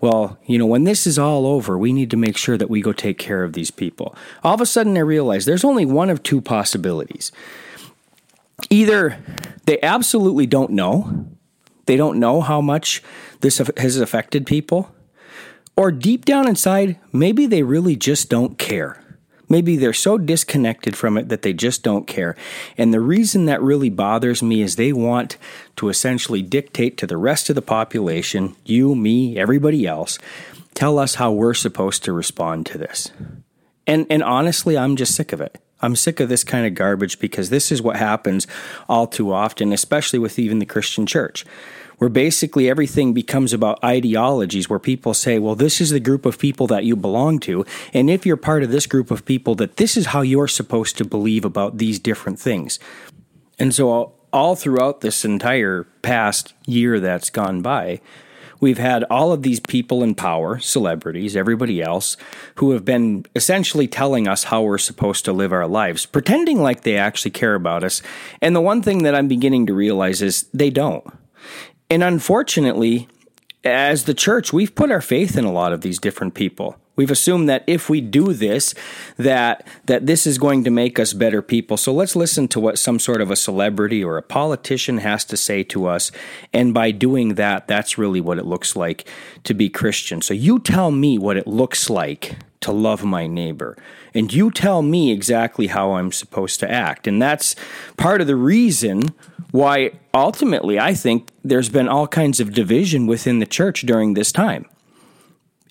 well, 0.01 0.39
you 0.47 0.59
know, 0.59 0.67
when 0.67 0.85
this 0.85 1.07
is 1.07 1.19
all 1.19 1.47
over, 1.47 1.77
we 1.77 1.93
need 1.93 2.11
to 2.11 2.17
make 2.17 2.37
sure 2.37 2.57
that 2.57 2.71
we 2.71 2.81
go 2.81 2.93
take 2.93 3.19
care 3.19 3.43
of 3.43 3.53
these 3.53 3.71
people. 3.71 4.15
All 4.45 4.55
of 4.55 4.61
a 4.61 4.67
sudden, 4.67 4.97
I 4.97 5.01
realize 5.01 5.45
there's 5.45 5.65
only 5.65 5.85
one 5.85 6.11
of 6.11 6.23
two 6.23 6.41
possibilities. 6.41 7.33
Either 8.71 9.19
they 9.67 9.81
absolutely 9.83 10.47
don't 10.47 10.71
know, 10.71 11.27
they 11.87 11.97
don't 11.97 12.21
know 12.21 12.41
how 12.41 12.61
much 12.61 13.03
this 13.41 13.59
has 13.77 13.97
affected 13.97 14.47
people, 14.47 14.95
or 15.77 15.91
deep 15.91 16.25
down 16.25 16.49
inside, 16.49 16.99
maybe 17.13 17.47
they 17.47 17.63
really 17.63 17.97
just 17.97 18.29
don't 18.29 18.59
care. 18.59 19.03
Maybe 19.49 19.77
they're 19.77 19.93
so 19.93 20.19
disconnected 20.19 20.97
from 20.97 21.17
it 21.17 21.29
that 21.29 21.43
they 21.43 21.52
just 21.52 21.83
don't 21.83 22.07
care. 22.07 22.37
And 22.76 22.93
the 22.93 23.00
reason 23.00 23.47
that 23.47 23.62
really 23.62 23.90
bothers 23.90 24.43
me 24.43 24.62
is 24.62 24.76
they 24.76 24.93
want 24.93 25.37
to 25.76 25.88
essentially 25.88 26.43
dictate 26.43 26.97
to 26.99 27.07
the 27.07 27.17
rest 27.17 27.49
of 27.49 27.55
the 27.55 27.62
population, 27.62 28.57
you, 28.64 28.95
me, 28.95 29.38
everybody 29.38 29.87
else, 29.87 30.19
tell 30.75 30.99
us 30.99 31.17
how 31.17 31.33
we're 31.33 31.55
supposed 31.55 32.05
to 32.05 32.12
respond 32.12 32.67
to 32.67 32.78
this. 32.78 33.11
And 33.87 34.07
and 34.11 34.23
honestly, 34.23 34.76
I'm 34.76 34.97
just 34.97 35.14
sick 35.14 35.33
of 35.33 35.40
it. 35.40 35.59
I'm 35.81 35.97
sick 35.97 36.21
of 36.21 36.28
this 36.28 36.45
kind 36.45 36.67
of 36.67 36.75
garbage 36.75 37.19
because 37.19 37.50
this 37.50 37.71
is 37.73 37.81
what 37.81 37.97
happens 37.97 38.47
all 38.88 39.07
too 39.07 39.33
often, 39.33 39.73
especially 39.73 40.19
with 40.19 40.38
even 40.38 40.59
the 40.59 40.67
Christian 40.67 41.07
church 41.07 41.47
where 41.99 42.11
basically 42.11 42.69
everything 42.71 43.12
becomes 43.12 43.52
about 43.52 43.83
ideologies, 43.85 44.71
where 44.71 44.78
people 44.78 45.14
say, 45.14 45.38
well, 45.38 45.55
this 45.55 45.81
is 45.81 45.90
the 45.90 46.00
group 46.00 46.25
of 46.25 46.38
people 46.38 46.67
that 46.69 46.85
you 46.85 46.97
belong 46.97 47.38
to. 47.40 47.64
And 47.93 48.09
if 48.09 48.25
you're 48.25 48.37
part 48.37 48.62
of 48.62 48.71
this 48.71 48.87
group 48.87 49.11
of 49.11 49.25
people, 49.25 49.55
that 49.57 49.76
this 49.76 49.97
is 49.97 50.07
how 50.07 50.23
you're 50.23 50.49
supposed 50.49 50.97
to 50.99 51.05
believe 51.05 51.45
about 51.45 51.78
these 51.78 51.99
different 51.99 52.38
things. 52.38 52.78
And 53.59 53.75
so, 53.75 54.14
all 54.33 54.55
throughout 54.55 55.00
this 55.00 55.25
entire 55.25 55.85
past 56.02 56.52
year 56.67 57.00
that's 57.00 57.31
gone 57.31 57.62
by, 57.62 58.00
we've 58.61 58.78
had 58.78 59.05
all 59.05 59.33
of 59.33 59.43
these 59.43 59.61
people 59.61 60.02
in 60.02 60.14
power, 60.14 60.59
celebrities, 60.59 61.37
everybody 61.37 61.83
else, 61.83 62.17
who 62.57 62.73
have 62.73 62.85
been 62.85 63.25
essentially 63.35 63.87
telling 63.87 64.28
us 64.28 64.45
how 64.45 64.62
we're 64.62 64.78
supposed 64.78 65.25
to 65.25 65.33
live 65.33 65.52
our 65.52 65.67
lives, 65.67 66.07
pretending 66.07 66.61
like 66.61 66.83
they 66.83 66.97
actually 66.97 67.31
care 67.31 67.55
about 67.55 67.85
us. 67.85 68.02
And 68.40 68.55
the 68.55 68.61
one 68.61 68.83
thing 68.83 69.02
that 69.05 69.14
I'm 69.14 69.28
beginning 69.28 69.67
to 69.67 69.75
realize 69.75 70.23
is 70.23 70.47
they 70.52 70.71
don't. 70.71 71.07
And 71.90 72.02
unfortunately, 72.02 73.09
as 73.64 74.04
the 74.04 74.14
church, 74.14 74.52
we've 74.52 74.75
put 74.75 74.90
our 74.90 75.00
faith 75.00 75.37
in 75.37 75.45
a 75.45 75.52
lot 75.52 75.73
of 75.73 75.80
these 75.80 75.99
different 75.99 76.35
people. 76.35 76.76
We've 76.97 77.11
assumed 77.12 77.49
that 77.49 77.62
if 77.68 77.88
we 77.88 78.00
do 78.00 78.33
this, 78.33 78.75
that 79.18 79.64
that 79.87 80.07
this 80.07 80.26
is 80.26 80.37
going 80.37 80.64
to 80.64 80.71
make 80.71 80.99
us 80.99 81.12
better 81.12 81.42
people. 81.42 81.76
So 81.76 81.92
let's 81.92 82.16
listen 82.16 82.49
to 82.49 82.59
what 82.59 82.76
some 82.76 82.99
sort 82.99 83.21
of 83.21 83.30
a 83.30 83.37
celebrity 83.37 84.02
or 84.02 84.18
a 84.18 84.23
politician 84.23 84.99
has 84.99 85.25
to 85.26 85.37
say 85.37 85.62
to 85.64 85.87
us, 85.87 86.11
and 86.52 86.75
by 86.75 86.90
doing 86.90 87.35
that, 87.35 87.68
that's 87.68 87.99
really 87.99 88.21
what 88.21 88.38
it 88.38 88.47
looks 88.47 88.75
like 88.75 89.09
to 89.45 89.54
be 89.54 89.68
Christian. 89.68 90.21
So 90.23 90.35
you 90.35 90.59
tell 90.59 90.90
me 90.90 91.18
what 91.18 91.37
it 91.37 91.47
looks 91.47 91.88
like 91.88 92.37
to 92.62 92.73
love 92.73 93.04
my 93.04 93.28
neighbor, 93.28 93.76
and 94.12 94.33
you 94.33 94.50
tell 94.50 94.83
me 94.83 95.12
exactly 95.12 95.68
how 95.68 95.92
I'm 95.92 96.11
supposed 96.11 96.59
to 96.61 96.71
act. 96.71 97.07
And 97.07 97.23
that's 97.23 97.54
part 97.97 98.21
of 98.21 98.26
the 98.26 98.35
reason 98.35 99.14
why 99.52 99.92
ultimately 100.19 100.79
I 100.79 100.95
think 100.95 101.31
there's 101.45 101.69
been 101.69 101.89
all 101.89 102.07
kinds 102.07 102.41
of 102.41 102.53
division 102.53 103.07
within 103.07 103.39
the 103.39 103.47
church 103.47 103.83
during 103.83 104.15
this 104.15 104.33
time. 104.33 104.67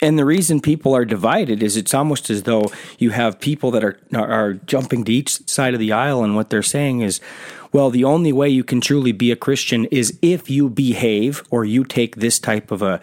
And 0.00 0.18
the 0.18 0.24
reason 0.24 0.60
people 0.60 0.94
are 0.94 1.04
divided 1.04 1.62
is 1.62 1.76
it's 1.76 1.94
almost 1.94 2.30
as 2.30 2.44
though 2.44 2.70
you 2.98 3.10
have 3.10 3.40
people 3.40 3.70
that 3.72 3.84
are 3.84 3.98
are 4.14 4.54
jumping 4.54 5.04
to 5.04 5.12
each 5.12 5.48
side 5.48 5.74
of 5.74 5.80
the 5.80 5.92
aisle, 5.92 6.22
and 6.22 6.36
what 6.36 6.50
they're 6.50 6.62
saying 6.62 7.00
is, 7.00 7.20
well, 7.72 7.90
the 7.90 8.04
only 8.04 8.32
way 8.32 8.48
you 8.48 8.62
can 8.62 8.80
truly 8.80 9.12
be 9.12 9.32
a 9.32 9.36
Christian 9.36 9.86
is 9.86 10.16
if 10.22 10.48
you 10.48 10.68
behave 10.68 11.42
or 11.50 11.64
you 11.64 11.84
take 11.84 12.16
this 12.16 12.38
type 12.38 12.70
of 12.70 12.80
a 12.80 13.00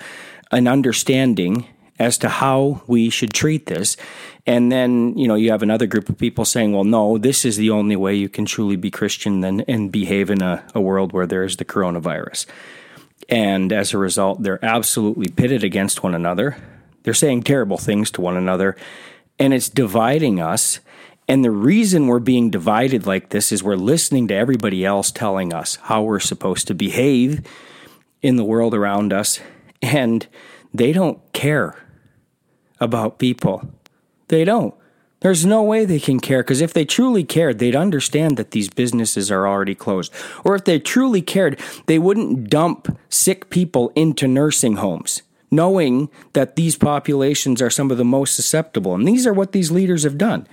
an 0.52 0.68
understanding 0.68 1.68
as 1.98 2.18
to 2.20 2.30
how 2.30 2.82
we 2.88 3.10
should 3.10 3.34
treat 3.34 3.68
this. 3.68 3.98
And 4.46 4.72
then, 4.72 5.18
you 5.18 5.28
know, 5.28 5.36
you 5.36 5.52
have 5.52 5.64
another 5.64 5.88
group 5.88 6.10
of 6.10 6.18
people 6.18 6.46
saying, 6.46 6.74
well, 6.74 6.84
no, 6.84 7.18
this 7.18 7.46
is 7.46 7.58
the 7.58 7.70
only 7.70 7.96
way 7.96 8.16
you 8.16 8.30
can 8.30 8.46
truly 8.46 8.75
be 8.75 8.92
Christian 8.92 9.44
and, 9.44 9.64
and 9.68 9.92
behave 9.92 10.30
in 10.30 10.42
a, 10.42 10.64
a 10.75 10.82
world 10.82 11.14
where 11.14 11.25
there 11.25 11.44
is 11.44 11.58
the 11.58 11.66
coronavirus. 11.66 12.46
And 13.30 13.72
as 13.74 13.94
a 13.94 13.98
result, 13.98 14.44
they're 14.44 14.64
absolutely 14.64 15.30
pitted 15.30 15.64
against 15.64 16.04
one 16.04 16.14
another. 16.14 16.58
They're 17.04 17.14
saying 17.14 17.44
terrible 17.44 17.78
things 17.78 18.12
to 18.12 18.22
one 18.22 18.38
another, 18.38 18.75
and 19.40 19.54
it's 19.54 19.70
dividing 19.70 20.40
us. 20.40 20.80
And 21.28 21.44
the 21.44 21.52
reason 21.52 22.08
we're 22.08 22.20
being 22.20 22.52
divided 22.52 23.08
like 23.08 23.30
this 23.30 23.52
is 23.52 23.64
we're 23.64 23.75
listening 23.75 24.28
to 24.28 24.36
everybody 24.36 24.86
else 24.86 25.12
telling 25.12 25.54
us 25.54 25.78
how 25.84 26.04
we're 26.04 26.20
supposed 26.20 26.68
to 26.68 26.75
behave 26.75 27.42
in 28.22 28.36
the 28.36 28.44
world 28.44 28.74
around 28.74 29.14
us, 29.14 29.40
and 29.82 30.28
they 30.74 30.92
don't 30.92 31.20
care 31.34 31.85
about 32.79 33.20
people. 33.20 33.67
They 34.27 34.44
don't. 34.44 34.74
There's 35.22 35.46
no 35.46 35.63
way 35.63 35.86
they 35.86 36.00
can 36.00 36.20
care 36.20 36.44
because 36.44 36.62
if 36.62 36.74
they 36.74 36.86
truly 36.86 37.24
cared, 37.24 37.58
they'd 37.58 37.75
understand 37.75 38.38
that 38.38 38.51
these 38.51 38.70
businesses 38.70 39.32
are 39.32 39.48
already 39.48 39.74
closed. 39.74 40.13
Or 40.44 40.55
if 40.55 40.65
they 40.65 40.77
truly 40.77 41.22
cared, 41.22 41.60
they 41.88 41.98
wouldn't 41.98 42.50
dump 42.50 42.96
sick 43.10 43.50
people 43.50 43.91
into 43.96 44.27
nursing 44.27 44.75
homes, 44.75 45.24
knowing 45.50 46.10
that 46.34 46.55
these 46.55 46.75
populations 46.75 47.62
are 47.62 47.72
some 47.72 47.89
of 47.89 47.98
the 47.98 48.05
most 48.05 48.36
susceptible. 48.36 48.94
And 48.94 49.08
these 49.08 49.25
are 49.25 49.34
what 49.34 49.51
these 49.51 49.72
leaders 49.72 50.03
have 50.03 50.17
done. 50.17 50.48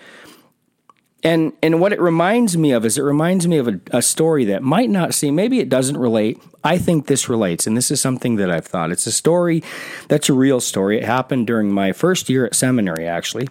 And 1.23 1.53
and 1.63 1.81
what 1.81 1.93
it 1.93 2.01
reminds 2.01 2.57
me 2.57 2.73
of 2.73 2.85
is 2.85 2.99
it 2.99 3.03
reminds 3.03 3.47
me 3.47 3.59
of 3.59 3.69
a, 3.69 3.81
a, 3.93 4.03
story 4.03 4.45
that 4.47 4.63
might 4.63 4.91
not 4.91 5.15
seem 5.15 5.37
maybe 5.37 5.61
it 5.61 5.69
doesn't 5.69 5.97
relate. 5.97 6.43
I 6.65 6.79
think 6.79 7.07
this 7.07 7.29
relates, 7.29 7.67
and 7.67 7.77
this 7.77 7.93
is 7.93 8.01
something 8.01 8.37
that 8.37 8.51
I've 8.51 8.67
thought. 8.67 8.91
It's 8.91 9.07
a 9.07 9.13
story 9.13 9.63
that's 10.09 10.29
a 10.29 10.33
real 10.33 10.61
story. 10.61 10.99
It 10.99 11.05
happened 11.05 11.47
during 11.47 11.73
my 11.73 11.93
first 11.93 12.29
year 12.29 12.45
at 12.45 12.57
seminary, 12.57 13.07
actually. 13.07 13.49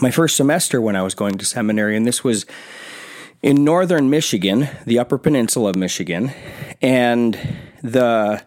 My 0.00 0.12
first 0.12 0.36
semester 0.36 0.80
when 0.80 0.94
I 0.94 1.02
was 1.02 1.14
going 1.14 1.36
to 1.38 1.44
seminary, 1.44 1.96
and 1.96 2.06
this 2.06 2.22
was 2.22 2.46
in 3.42 3.64
northern 3.64 4.08
Michigan, 4.08 4.68
the 4.86 4.98
Upper 5.00 5.18
Peninsula 5.18 5.70
of 5.70 5.76
Michigan, 5.76 6.32
and 6.80 7.38
the 7.82 8.44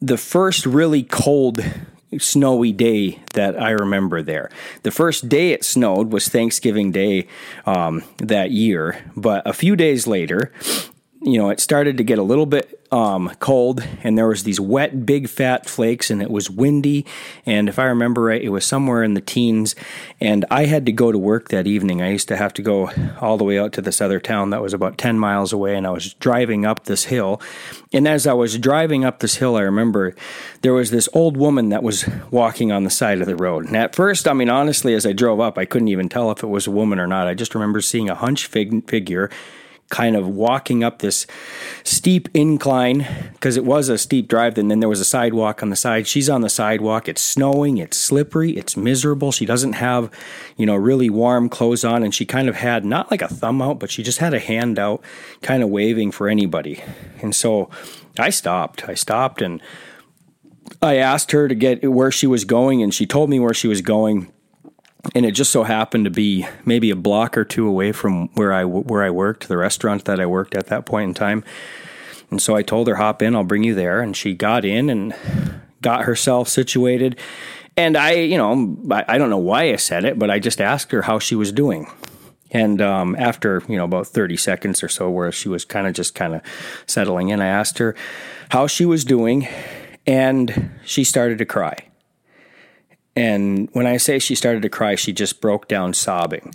the 0.00 0.16
first 0.16 0.64
really 0.64 1.02
cold 1.02 1.58
snowy 2.18 2.72
day 2.72 3.20
that 3.34 3.60
I 3.60 3.70
remember 3.70 4.22
there. 4.22 4.50
The 4.82 4.90
first 4.90 5.28
day 5.28 5.52
it 5.52 5.64
snowed 5.64 6.12
was 6.12 6.28
Thanksgiving 6.28 6.92
Day 6.92 7.26
um, 7.66 8.02
that 8.18 8.50
year, 8.50 9.04
but 9.16 9.46
a 9.46 9.52
few 9.52 9.76
days 9.76 10.06
later, 10.06 10.52
you 11.24 11.38
know, 11.38 11.50
it 11.50 11.60
started 11.60 11.96
to 11.98 12.04
get 12.04 12.18
a 12.18 12.22
little 12.22 12.46
bit 12.46 12.80
um, 12.90 13.30
cold, 13.38 13.86
and 14.02 14.18
there 14.18 14.28
was 14.28 14.42
these 14.42 14.60
wet, 14.60 15.06
big, 15.06 15.28
fat 15.28 15.68
flakes, 15.68 16.10
and 16.10 16.20
it 16.20 16.30
was 16.30 16.50
windy. 16.50 17.06
And 17.46 17.68
if 17.68 17.78
I 17.78 17.84
remember 17.84 18.22
right, 18.22 18.42
it 18.42 18.50
was 18.50 18.66
somewhere 18.66 19.02
in 19.02 19.14
the 19.14 19.20
teens. 19.20 19.74
And 20.20 20.44
I 20.50 20.66
had 20.66 20.84
to 20.86 20.92
go 20.92 21.10
to 21.12 21.16
work 21.16 21.48
that 21.48 21.66
evening. 21.66 22.02
I 22.02 22.10
used 22.10 22.28
to 22.28 22.36
have 22.36 22.52
to 22.54 22.62
go 22.62 22.90
all 23.20 23.38
the 23.38 23.44
way 23.44 23.58
out 23.58 23.72
to 23.74 23.80
this 23.80 24.00
other 24.00 24.20
town 24.20 24.50
that 24.50 24.60
was 24.60 24.74
about 24.74 24.98
ten 24.98 25.18
miles 25.18 25.52
away, 25.52 25.76
and 25.76 25.86
I 25.86 25.90
was 25.90 26.14
driving 26.14 26.66
up 26.66 26.84
this 26.84 27.04
hill. 27.04 27.40
And 27.92 28.06
as 28.06 28.26
I 28.26 28.32
was 28.32 28.58
driving 28.58 29.04
up 29.04 29.20
this 29.20 29.36
hill, 29.36 29.56
I 29.56 29.62
remember 29.62 30.14
there 30.62 30.74
was 30.74 30.90
this 30.90 31.08
old 31.14 31.36
woman 31.36 31.68
that 31.70 31.82
was 31.82 32.06
walking 32.30 32.72
on 32.72 32.84
the 32.84 32.90
side 32.90 33.20
of 33.20 33.26
the 33.26 33.36
road. 33.36 33.66
And 33.66 33.76
at 33.76 33.94
first, 33.94 34.26
I 34.26 34.32
mean, 34.32 34.50
honestly, 34.50 34.94
as 34.94 35.06
I 35.06 35.12
drove 35.12 35.40
up, 35.40 35.56
I 35.56 35.64
couldn't 35.64 35.88
even 35.88 36.08
tell 36.08 36.30
if 36.30 36.42
it 36.42 36.48
was 36.48 36.66
a 36.66 36.72
woman 36.72 36.98
or 36.98 37.06
not. 37.06 37.28
I 37.28 37.34
just 37.34 37.54
remember 37.54 37.80
seeing 37.80 38.10
a 38.10 38.14
hunch 38.14 38.46
fig- 38.46 38.88
figure 38.88 39.30
kind 39.92 40.16
of 40.16 40.26
walking 40.26 40.82
up 40.82 40.98
this 40.98 41.26
steep 41.84 42.28
incline 42.34 43.06
because 43.34 43.58
it 43.58 43.64
was 43.64 43.90
a 43.90 43.98
steep 43.98 44.26
drive. 44.26 44.56
And 44.58 44.70
then 44.70 44.80
there 44.80 44.88
was 44.88 45.00
a 45.00 45.04
sidewalk 45.04 45.62
on 45.62 45.68
the 45.68 45.76
side. 45.76 46.08
She's 46.08 46.28
on 46.28 46.40
the 46.40 46.48
sidewalk. 46.48 47.08
It's 47.08 47.22
snowing. 47.22 47.76
It's 47.76 47.98
slippery. 47.98 48.56
It's 48.56 48.76
miserable. 48.76 49.30
She 49.30 49.44
doesn't 49.44 49.74
have, 49.74 50.10
you 50.56 50.66
know, 50.66 50.74
really 50.74 51.10
warm 51.10 51.48
clothes 51.48 51.84
on. 51.84 52.02
And 52.02 52.12
she 52.12 52.24
kind 52.24 52.48
of 52.48 52.56
had 52.56 52.84
not 52.84 53.10
like 53.10 53.22
a 53.22 53.28
thumb 53.28 53.60
out, 53.60 53.78
but 53.78 53.90
she 53.90 54.02
just 54.02 54.18
had 54.18 54.32
a 54.32 54.40
hand 54.40 54.78
out, 54.78 55.04
kind 55.42 55.62
of 55.62 55.68
waving 55.68 56.10
for 56.10 56.26
anybody. 56.26 56.82
And 57.20 57.36
so 57.36 57.68
I 58.18 58.30
stopped. 58.30 58.88
I 58.88 58.94
stopped 58.94 59.42
and 59.42 59.60
I 60.80 60.96
asked 60.96 61.32
her 61.32 61.48
to 61.48 61.54
get 61.54 61.90
where 61.90 62.10
she 62.10 62.26
was 62.26 62.44
going, 62.44 62.82
and 62.82 62.94
she 62.94 63.04
told 63.04 63.28
me 63.28 63.38
where 63.38 63.52
she 63.52 63.68
was 63.68 63.82
going 63.82 64.32
and 65.14 65.26
it 65.26 65.32
just 65.32 65.50
so 65.50 65.64
happened 65.64 66.04
to 66.04 66.10
be 66.10 66.46
maybe 66.64 66.90
a 66.90 66.96
block 66.96 67.36
or 67.36 67.44
two 67.44 67.66
away 67.66 67.92
from 67.92 68.28
where 68.34 68.52
I 68.52 68.64
where 68.64 69.02
I 69.02 69.10
worked, 69.10 69.48
the 69.48 69.56
restaurant 69.56 70.04
that 70.04 70.20
I 70.20 70.26
worked 70.26 70.54
at 70.54 70.68
that 70.68 70.86
point 70.86 71.08
in 71.08 71.14
time. 71.14 71.44
And 72.30 72.40
so 72.40 72.54
I 72.54 72.62
told 72.62 72.86
her, 72.88 72.96
"Hop 72.96 73.20
in, 73.20 73.34
I'll 73.34 73.44
bring 73.44 73.64
you 73.64 73.74
there." 73.74 74.00
And 74.00 74.16
she 74.16 74.34
got 74.34 74.64
in 74.64 74.88
and 74.88 75.14
got 75.80 76.04
herself 76.04 76.48
situated. 76.48 77.18
And 77.76 77.96
I, 77.96 78.12
you 78.12 78.36
know, 78.36 78.76
I, 78.90 79.04
I 79.08 79.18
don't 79.18 79.30
know 79.30 79.38
why 79.38 79.72
I 79.72 79.76
said 79.76 80.04
it, 80.04 80.18
but 80.18 80.30
I 80.30 80.38
just 80.38 80.60
asked 80.60 80.92
her 80.92 81.02
how 81.02 81.18
she 81.18 81.34
was 81.34 81.52
doing. 81.52 81.90
And 82.50 82.82
um, 82.82 83.16
after 83.18 83.62
you 83.68 83.76
know 83.76 83.84
about 83.84 84.06
thirty 84.06 84.36
seconds 84.36 84.82
or 84.82 84.88
so, 84.88 85.10
where 85.10 85.32
she 85.32 85.48
was 85.48 85.64
kind 85.64 85.86
of 85.86 85.94
just 85.94 86.14
kind 86.14 86.34
of 86.34 86.42
settling 86.86 87.30
in, 87.30 87.40
I 87.40 87.46
asked 87.46 87.78
her 87.78 87.96
how 88.50 88.66
she 88.66 88.84
was 88.84 89.04
doing, 89.04 89.48
and 90.06 90.70
she 90.84 91.02
started 91.02 91.38
to 91.38 91.46
cry. 91.46 91.76
And 93.14 93.68
when 93.72 93.86
I 93.86 93.96
say 93.96 94.18
she 94.18 94.34
started 94.34 94.62
to 94.62 94.68
cry, 94.68 94.94
she 94.94 95.12
just 95.12 95.40
broke 95.40 95.68
down 95.68 95.94
sobbing. 95.94 96.54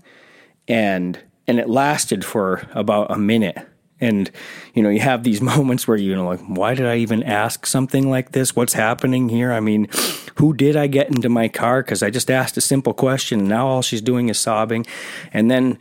And 0.67 1.19
and 1.49 1.59
it 1.59 1.69
lasted 1.69 2.25
for 2.25 2.67
about 2.73 3.09
a 3.11 3.17
minute. 3.17 3.57
And 3.99 4.29
you 4.73 4.83
know, 4.83 4.89
you 4.89 4.99
have 4.99 5.23
these 5.23 5.41
moments 5.53 5.87
where 5.87 5.97
you 5.97 6.15
know 6.15 6.25
like 6.25 6.41
why 6.41 6.73
did 6.73 6.87
I 6.87 6.97
even 6.97 7.23
ask 7.23 7.65
something 7.65 8.09
like 8.09 8.31
this? 8.31 8.55
What's 8.55 8.73
happening 8.73 9.29
here? 9.29 9.51
I 9.51 9.59
mean, 9.59 9.87
who 10.35 10.53
did 10.53 10.75
I 10.75 10.87
get 10.87 11.07
into 11.07 11.29
my 11.29 11.47
car 11.47 11.83
cuz 11.83 12.01
I 12.01 12.09
just 12.09 12.31
asked 12.31 12.57
a 12.57 12.61
simple 12.61 12.93
question 12.93 13.39
and 13.39 13.49
now 13.49 13.67
all 13.67 13.81
she's 13.81 14.01
doing 14.01 14.29
is 14.29 14.39
sobbing. 14.39 14.85
And 15.31 15.49
then 15.49 15.77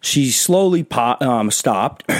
she 0.00 0.30
slowly 0.30 0.82
po- 0.82 1.16
um, 1.20 1.50
stopped. 1.50 2.04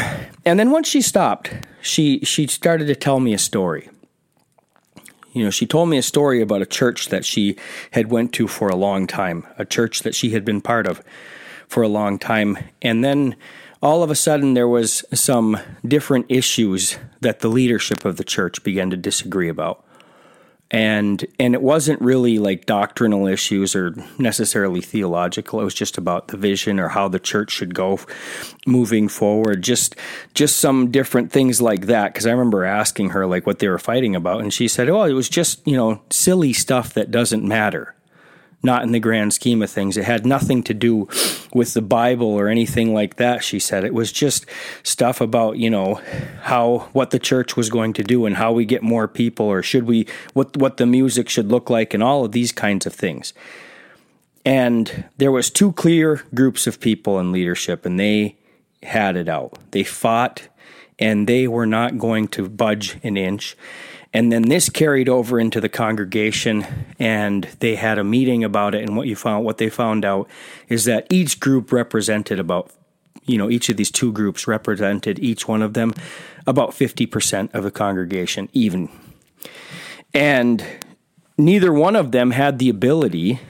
And 0.45 0.59
then 0.59 0.73
once 0.73 0.89
she 0.89 1.03
stopped, 1.03 1.53
she 1.83 2.19
she 2.25 2.49
started 2.49 2.89
to 2.89 2.97
tell 2.97 3.21
me 3.21 3.33
a 3.33 3.39
story 3.39 3.89
you 5.33 5.43
know 5.45 5.51
she 5.51 5.67
told 5.67 5.89
me 5.89 5.99
a 5.99 6.03
story 6.03 6.41
about 6.41 6.63
a 6.63 6.67
church 6.67 7.09
that 7.09 7.25
she 7.25 7.57
had 7.93 8.11
went 8.11 8.33
to 8.33 8.47
for 8.47 8.69
a 8.69 8.77
long 8.77 9.07
time 9.07 9.47
a 9.59 9.65
church 9.65 10.01
that 10.01 10.15
she 10.15 10.31
had 10.31 10.45
been 10.45 10.61
part 10.61 10.87
of 10.87 11.03
for 11.73 11.83
a 11.83 11.89
long 11.89 12.19
time. 12.19 12.59
And 12.83 13.03
then 13.03 13.35
all 13.81 14.03
of 14.03 14.11
a 14.11 14.15
sudden 14.15 14.53
there 14.53 14.69
was 14.69 15.05
some 15.15 15.59
different 15.89 16.27
issues 16.29 16.99
that 17.23 17.41
the 17.41 17.49
leadership 17.49 18.05
of 18.05 18.19
the 18.19 18.25
church 18.25 18.63
began 18.63 18.91
to 18.91 18.97
disagree 18.97 19.49
about 19.49 19.83
and 20.73 21.27
and 21.39 21.55
it 21.55 21.61
wasn't 21.61 22.01
really 22.01 22.39
like 22.39 22.65
doctrinal 22.65 23.27
issues 23.27 23.77
or 23.77 23.95
necessarily 24.19 24.81
theological. 24.81 25.61
It 25.61 25.65
was 25.65 25.75
just 25.75 25.99
about 25.99 26.29
the 26.29 26.39
vision 26.39 26.81
or 26.81 26.89
how 26.89 27.09
the 27.09 27.21
church 27.21 27.53
should 27.53 27.75
go 27.75 28.01
moving 28.67 29.09
forward. 29.09 29.63
Just 29.63 29.95
just 30.35 30.57
some 30.57 30.91
different 30.91 31.31
things 31.31 31.61
like 31.61 31.87
that. 31.87 32.15
Because 32.15 32.27
i 32.27 32.31
remember 32.31 32.65
asking 32.65 33.11
her 33.11 33.27
like 33.27 33.47
what 33.47 33.59
they 33.59 33.69
were 33.69 33.79
fighting 33.79 34.17
about. 34.17 34.41
And 34.41 34.53
she 34.53 34.67
said 34.67 34.89
oh 34.89 35.03
it 35.03 35.13
was 35.13 35.29
just 35.29 35.65
you 35.67 35.77
know 35.77 36.01
silly 36.11 36.55
stuff 36.55 36.95
that 36.95 37.11
doesn't 37.11 37.45
matter 37.45 37.95
not 38.63 38.83
in 38.83 38.93
the 38.93 39.01
grand 39.01 39.33
scheme 39.33 39.63
of 39.63 39.71
things. 39.71 39.97
It 39.97 40.05
had 40.05 40.25
nothing 40.25 40.63
to 40.65 40.75
do 40.75 41.09
with 41.53 41.75
the 41.75 41.83
Bible 41.83 42.29
or 42.29 42.49
anything 42.49 42.95
like 42.95 43.17
that, 43.17 43.43
she 43.43 43.59
said. 43.59 43.85
It 43.85 43.95
was 43.95 44.13
just 44.13 44.47
stuff 44.83 45.21
about, 45.21 45.59
you 45.59 45.69
know, 45.69 46.01
how 46.43 46.89
what 46.93 47.11
the 47.11 47.19
church 47.19 47.57
was 47.57 47.71
going 47.71 47.93
to 47.95 48.03
do 48.03 48.27
and 48.27 48.37
how 48.37 48.53
we 48.53 48.65
get 48.65 48.83
more 48.83 49.09
people 49.09 49.47
or 49.47 49.63
should 49.63 49.85
we 49.85 50.07
what 50.33 50.57
what 50.57 50.77
the 50.77 50.87
music 50.87 51.29
should 51.29 51.49
look 51.51 51.69
like 51.69 51.93
and 51.95 52.03
all 52.03 52.25
of 52.25 52.33
these 52.33 52.53
kinds 52.53 52.87
of 52.87 52.95
things. 52.95 53.33
And 54.45 55.05
there 55.19 55.33
was 55.33 55.51
two 55.51 55.73
clear 55.73 56.23
groups 56.35 56.67
of 56.67 56.81
people 56.81 57.19
in 57.21 57.33
leadership 57.33 57.87
and 57.87 57.99
they 57.99 58.37
had 58.83 59.17
it 59.17 59.29
out. 59.29 59.57
They 59.71 59.85
fought 59.85 60.49
and 60.99 61.29
they 61.29 61.49
were 61.49 61.67
not 61.67 61.99
going 61.99 62.29
to 62.29 62.49
budge 62.49 62.99
an 63.03 63.17
inch. 63.17 63.57
And 64.15 64.31
then 64.31 64.43
this 64.43 64.69
carried 64.69 65.09
over 65.09 65.41
into 65.41 65.61
the 65.61 65.71
congregation, 65.71 66.67
and 66.99 67.45
they 67.61 67.77
had 67.77 67.99
a 67.99 68.05
meeting 68.05 68.45
about 68.45 68.75
it. 68.75 68.83
And 68.83 68.97
what 68.97 69.07
you 69.07 69.17
found, 69.17 69.45
what 69.45 69.57
they 69.57 69.71
found 69.71 70.05
out, 70.05 70.29
is 70.69 70.85
that 70.85 71.07
each 71.09 71.41
group 71.41 71.73
represented 71.73 72.39
about, 72.39 72.71
you 73.25 73.39
know, 73.39 73.49
each 73.49 73.71
of 73.71 73.79
these 73.79 73.91
two 73.91 74.13
groups 74.13 74.47
represented 74.47 75.19
each 75.19 75.49
one 75.49 75.63
of 75.63 75.73
them 75.73 75.95
about 76.47 76.75
fifty 76.75 77.07
percent 77.07 77.51
of 77.55 77.65
the 77.65 77.71
congregation, 77.71 78.51
even. 78.53 78.91
And 80.13 80.63
neither 81.39 81.73
one 81.73 81.97
of 81.97 82.13
them 82.13 82.33
had 82.33 82.59
the 82.59 82.69
ability 82.69 83.41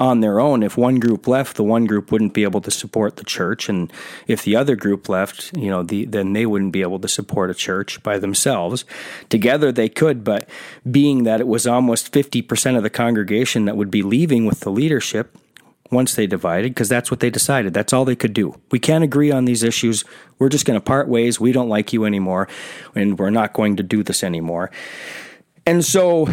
on 0.00 0.20
their 0.20 0.38
own. 0.38 0.62
If 0.62 0.76
one 0.76 1.00
group 1.00 1.26
left, 1.26 1.56
the 1.56 1.64
one 1.64 1.84
group 1.84 2.12
wouldn't 2.12 2.32
be 2.32 2.44
able 2.44 2.60
to 2.60 2.70
support 2.70 3.16
the 3.16 3.24
church, 3.24 3.68
and 3.68 3.92
if 4.26 4.42
the 4.42 4.54
other 4.54 4.76
group 4.76 5.08
left, 5.08 5.56
you 5.56 5.68
know, 5.68 5.82
the, 5.82 6.04
then 6.04 6.32
they 6.32 6.46
wouldn't 6.46 6.72
be 6.72 6.82
able 6.82 7.00
to 7.00 7.08
support 7.08 7.50
a 7.50 7.54
church 7.54 8.02
by 8.02 8.18
themselves. 8.18 8.84
Together 9.28 9.72
they 9.72 9.88
could, 9.88 10.22
but 10.22 10.48
being 10.88 11.24
that 11.24 11.40
it 11.40 11.48
was 11.48 11.66
almost 11.66 12.12
fifty 12.12 12.42
percent 12.42 12.76
of 12.76 12.82
the 12.82 12.90
congregation 12.90 13.64
that 13.64 13.76
would 13.76 13.90
be 13.90 14.02
leaving 14.02 14.46
with 14.46 14.60
the 14.60 14.70
leadership 14.70 15.36
once 15.90 16.14
they 16.14 16.26
divided, 16.26 16.74
because 16.74 16.88
that's 16.88 17.10
what 17.10 17.20
they 17.20 17.30
decided. 17.30 17.72
That's 17.72 17.94
all 17.94 18.04
they 18.04 18.14
could 18.14 18.34
do. 18.34 18.54
We 18.70 18.78
can't 18.78 19.02
agree 19.02 19.30
on 19.30 19.46
these 19.46 19.62
issues. 19.62 20.04
We're 20.38 20.50
just 20.50 20.66
going 20.66 20.78
to 20.78 20.84
part 20.84 21.08
ways. 21.08 21.40
We 21.40 21.50
don't 21.50 21.70
like 21.70 21.94
you 21.94 22.04
anymore, 22.04 22.46
and 22.94 23.18
we're 23.18 23.30
not 23.30 23.54
going 23.54 23.76
to 23.76 23.82
do 23.82 24.02
this 24.02 24.22
anymore. 24.22 24.70
And 25.64 25.84
so 25.84 26.28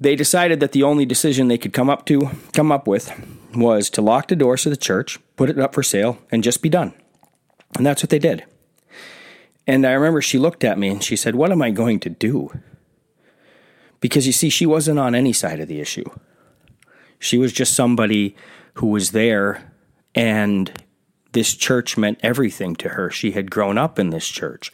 they 0.00 0.16
decided 0.16 0.60
that 0.60 0.72
the 0.72 0.82
only 0.82 1.04
decision 1.04 1.48
they 1.48 1.58
could 1.58 1.74
come 1.74 1.90
up 1.90 2.06
to 2.06 2.30
come 2.54 2.72
up 2.72 2.86
with 2.86 3.12
was 3.54 3.90
to 3.90 4.02
lock 4.02 4.28
the 4.28 4.36
doors 4.36 4.62
to 4.62 4.70
the 4.70 4.76
church, 4.76 5.18
put 5.36 5.50
it 5.50 5.58
up 5.58 5.74
for 5.74 5.82
sale, 5.82 6.18
and 6.30 6.42
just 6.42 6.62
be 6.62 6.68
done. 6.68 6.94
And 7.76 7.84
that's 7.84 8.02
what 8.02 8.10
they 8.10 8.18
did. 8.18 8.44
And 9.66 9.86
I 9.86 9.92
remember 9.92 10.22
she 10.22 10.38
looked 10.38 10.64
at 10.64 10.78
me 10.78 10.88
and 10.88 11.02
she 11.02 11.16
said, 11.16 11.34
What 11.34 11.52
am 11.52 11.62
I 11.62 11.70
going 11.70 12.00
to 12.00 12.10
do? 12.10 12.50
Because 14.00 14.26
you 14.26 14.32
see, 14.32 14.48
she 14.48 14.66
wasn't 14.66 14.98
on 14.98 15.14
any 15.14 15.32
side 15.32 15.60
of 15.60 15.68
the 15.68 15.80
issue. 15.80 16.08
She 17.18 17.36
was 17.36 17.52
just 17.52 17.74
somebody 17.74 18.34
who 18.74 18.86
was 18.86 19.10
there, 19.10 19.72
and 20.14 20.82
this 21.32 21.54
church 21.54 21.98
meant 21.98 22.18
everything 22.22 22.74
to 22.76 22.90
her. 22.90 23.10
She 23.10 23.32
had 23.32 23.50
grown 23.50 23.76
up 23.76 23.98
in 23.98 24.08
this 24.08 24.26
church. 24.26 24.72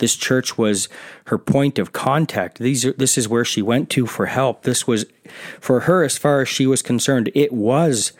This 0.00 0.16
church 0.16 0.58
was 0.58 0.88
her 1.26 1.38
point 1.38 1.78
of 1.78 1.92
contact. 1.92 2.58
These 2.58 2.84
are, 2.84 2.92
this 2.92 3.16
is 3.16 3.28
where 3.28 3.44
she 3.44 3.62
went 3.62 3.88
to 3.90 4.06
for 4.06 4.26
help. 4.26 4.64
This 4.64 4.86
was, 4.86 5.06
for 5.60 5.80
her, 5.80 6.02
as 6.02 6.18
far 6.18 6.40
as 6.40 6.48
she 6.48 6.66
was 6.66 6.82
concerned, 6.82 7.30
it 7.34 7.52
was 7.52 8.12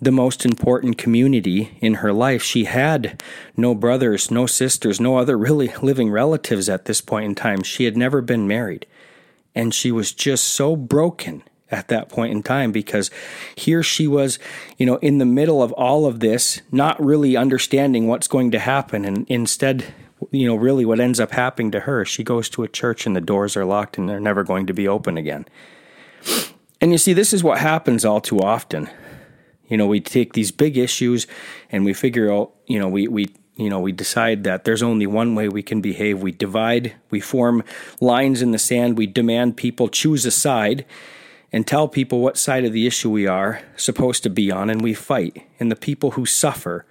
the 0.00 0.12
most 0.12 0.44
important 0.44 0.98
community 0.98 1.78
in 1.80 1.94
her 1.94 2.12
life. 2.12 2.42
She 2.42 2.64
had 2.64 3.22
no 3.56 3.74
brothers, 3.74 4.30
no 4.30 4.46
sisters, 4.46 5.00
no 5.00 5.16
other 5.16 5.38
really 5.38 5.72
living 5.80 6.10
relatives 6.10 6.68
at 6.68 6.84
this 6.84 7.00
point 7.00 7.24
in 7.24 7.34
time. 7.34 7.62
She 7.62 7.84
had 7.84 7.96
never 7.96 8.20
been 8.20 8.46
married. 8.46 8.86
And 9.54 9.72
she 9.72 9.90
was 9.90 10.12
just 10.12 10.44
so 10.44 10.76
broken 10.76 11.42
at 11.70 11.88
that 11.88 12.08
point 12.08 12.32
in 12.32 12.42
time 12.42 12.72
because 12.72 13.10
here 13.56 13.82
she 13.82 14.06
was, 14.06 14.38
you 14.76 14.86
know, 14.86 14.96
in 14.96 15.18
the 15.18 15.24
middle 15.24 15.62
of 15.62 15.72
all 15.72 16.06
of 16.06 16.20
this, 16.20 16.60
not 16.70 17.02
really 17.02 17.36
understanding 17.36 18.06
what's 18.06 18.28
going 18.28 18.50
to 18.50 18.58
happen. 18.58 19.04
And 19.04 19.26
instead, 19.28 19.94
you 20.30 20.46
know, 20.46 20.56
really 20.56 20.84
what 20.84 21.00
ends 21.00 21.20
up 21.20 21.32
happening 21.32 21.70
to 21.72 21.80
her, 21.80 22.04
she 22.04 22.24
goes 22.24 22.48
to 22.50 22.62
a 22.62 22.68
church 22.68 23.06
and 23.06 23.14
the 23.14 23.20
doors 23.20 23.56
are 23.56 23.64
locked 23.64 23.98
and 23.98 24.08
they're 24.08 24.20
never 24.20 24.44
going 24.44 24.66
to 24.66 24.72
be 24.72 24.88
open 24.88 25.16
again. 25.16 25.46
And 26.80 26.92
you 26.92 26.98
see, 26.98 27.12
this 27.12 27.32
is 27.32 27.44
what 27.44 27.58
happens 27.58 28.04
all 28.04 28.20
too 28.20 28.40
often. 28.40 28.88
You 29.68 29.76
know, 29.76 29.86
we 29.86 30.00
take 30.00 30.32
these 30.32 30.50
big 30.50 30.76
issues 30.76 31.26
and 31.70 31.84
we 31.84 31.92
figure 31.92 32.32
out, 32.32 32.52
you 32.66 32.78
know, 32.78 32.88
we, 32.88 33.08
we, 33.08 33.26
you 33.56 33.70
know, 33.70 33.80
we 33.80 33.92
decide 33.92 34.44
that 34.44 34.64
there's 34.64 34.82
only 34.82 35.06
one 35.06 35.34
way 35.34 35.48
we 35.48 35.62
can 35.62 35.80
behave. 35.80 36.20
We 36.22 36.32
divide, 36.32 36.94
we 37.10 37.20
form 37.20 37.64
lines 38.00 38.42
in 38.42 38.50
the 38.50 38.58
sand, 38.58 38.98
we 38.98 39.06
demand 39.06 39.56
people 39.56 39.88
choose 39.88 40.26
a 40.26 40.30
side 40.30 40.84
and 41.52 41.66
tell 41.66 41.88
people 41.88 42.20
what 42.20 42.36
side 42.36 42.64
of 42.64 42.72
the 42.72 42.86
issue 42.86 43.10
we 43.10 43.26
are 43.26 43.62
supposed 43.76 44.22
to 44.24 44.30
be 44.30 44.50
on, 44.50 44.68
and 44.68 44.82
we 44.82 44.92
fight. 44.92 45.46
And 45.58 45.70
the 45.70 45.76
people 45.76 46.12
who 46.12 46.26
suffer 46.26 46.84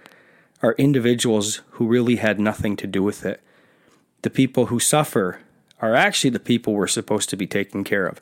are 0.65 0.74
individuals 0.79 1.62
who 1.72 1.86
really 1.86 2.15
had 2.15 2.39
nothing 2.39 2.75
to 2.77 2.88
do 2.88 3.03
with 3.03 3.24
it. 3.24 3.39
The 4.24 4.31
people 4.31 4.67
who 4.67 4.79
suffer 4.79 5.39
are 5.79 5.93
actually 5.93 6.31
the 6.31 6.39
people 6.39 6.74
we're 6.74 6.88
supposed 6.88 7.29
to 7.29 7.38
be 7.38 7.45
taking 7.45 7.84
care 7.84 8.07
of. 8.07 8.19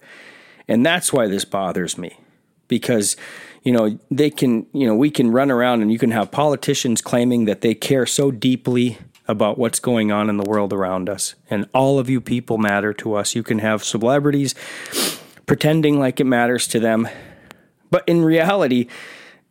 And 0.68 0.86
that's 0.86 1.14
why 1.14 1.28
this 1.28 1.46
bothers 1.46 1.98
me. 1.98 2.20
Because, 2.68 3.16
you 3.64 3.72
know, 3.72 3.98
they 4.12 4.30
can, 4.30 4.68
you 4.74 4.86
know, 4.86 4.94
we 4.94 5.10
can 5.10 5.32
run 5.32 5.52
around 5.52 5.82
and 5.82 5.92
you 5.92 5.98
can 5.98 6.12
have 6.12 6.32
politicians 6.32 7.02
claiming 7.02 7.46
that 7.46 7.62
they 7.62 7.74
care 7.74 8.06
so 8.06 8.30
deeply 8.30 8.98
about 9.26 9.58
what's 9.58 9.80
going 9.80 10.12
on 10.12 10.30
in 10.30 10.36
the 10.36 10.44
world 10.44 10.74
around 10.74 11.08
us. 11.08 11.36
And 11.50 11.70
all 11.74 11.98
of 11.98 12.10
you 12.10 12.20
people 12.20 12.58
matter 12.58 12.94
to 12.96 13.14
us. 13.14 13.36
You 13.36 13.44
can 13.44 13.60
have 13.60 13.86
celebrities 13.86 14.54
pretending 15.46 15.98
like 15.98 16.20
it 16.20 16.26
matters 16.26 16.68
to 16.70 16.80
them. 16.82 17.08
But 17.90 18.04
in 18.06 18.26
reality, 18.26 18.88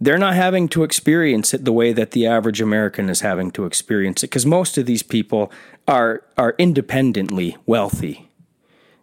they're 0.02 0.18
not 0.18 0.34
having 0.34 0.66
to 0.68 0.82
experience 0.82 1.54
it 1.54 1.64
the 1.64 1.72
way 1.72 1.92
that 1.92 2.10
the 2.10 2.26
average 2.26 2.60
American 2.60 3.08
is 3.08 3.20
having 3.20 3.52
to 3.52 3.64
experience 3.64 4.24
it 4.24 4.30
because 4.30 4.44
most 4.44 4.76
of 4.76 4.84
these 4.84 5.02
people 5.02 5.52
are 5.86 6.24
are 6.36 6.56
independently 6.58 7.56
wealthy. 7.66 8.28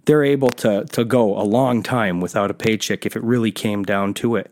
They're 0.04 0.26
able 0.26 0.50
to 0.50 0.84
to 0.84 1.06
go 1.06 1.40
a 1.40 1.44
long 1.44 1.84
time 1.84 2.20
without 2.20 2.52
a 2.52 2.54
paycheck 2.54 3.06
if 3.06 3.16
it 3.16 3.24
really 3.24 3.52
came 3.52 3.84
down 3.84 4.14
to 4.16 4.36
it. 4.36 4.52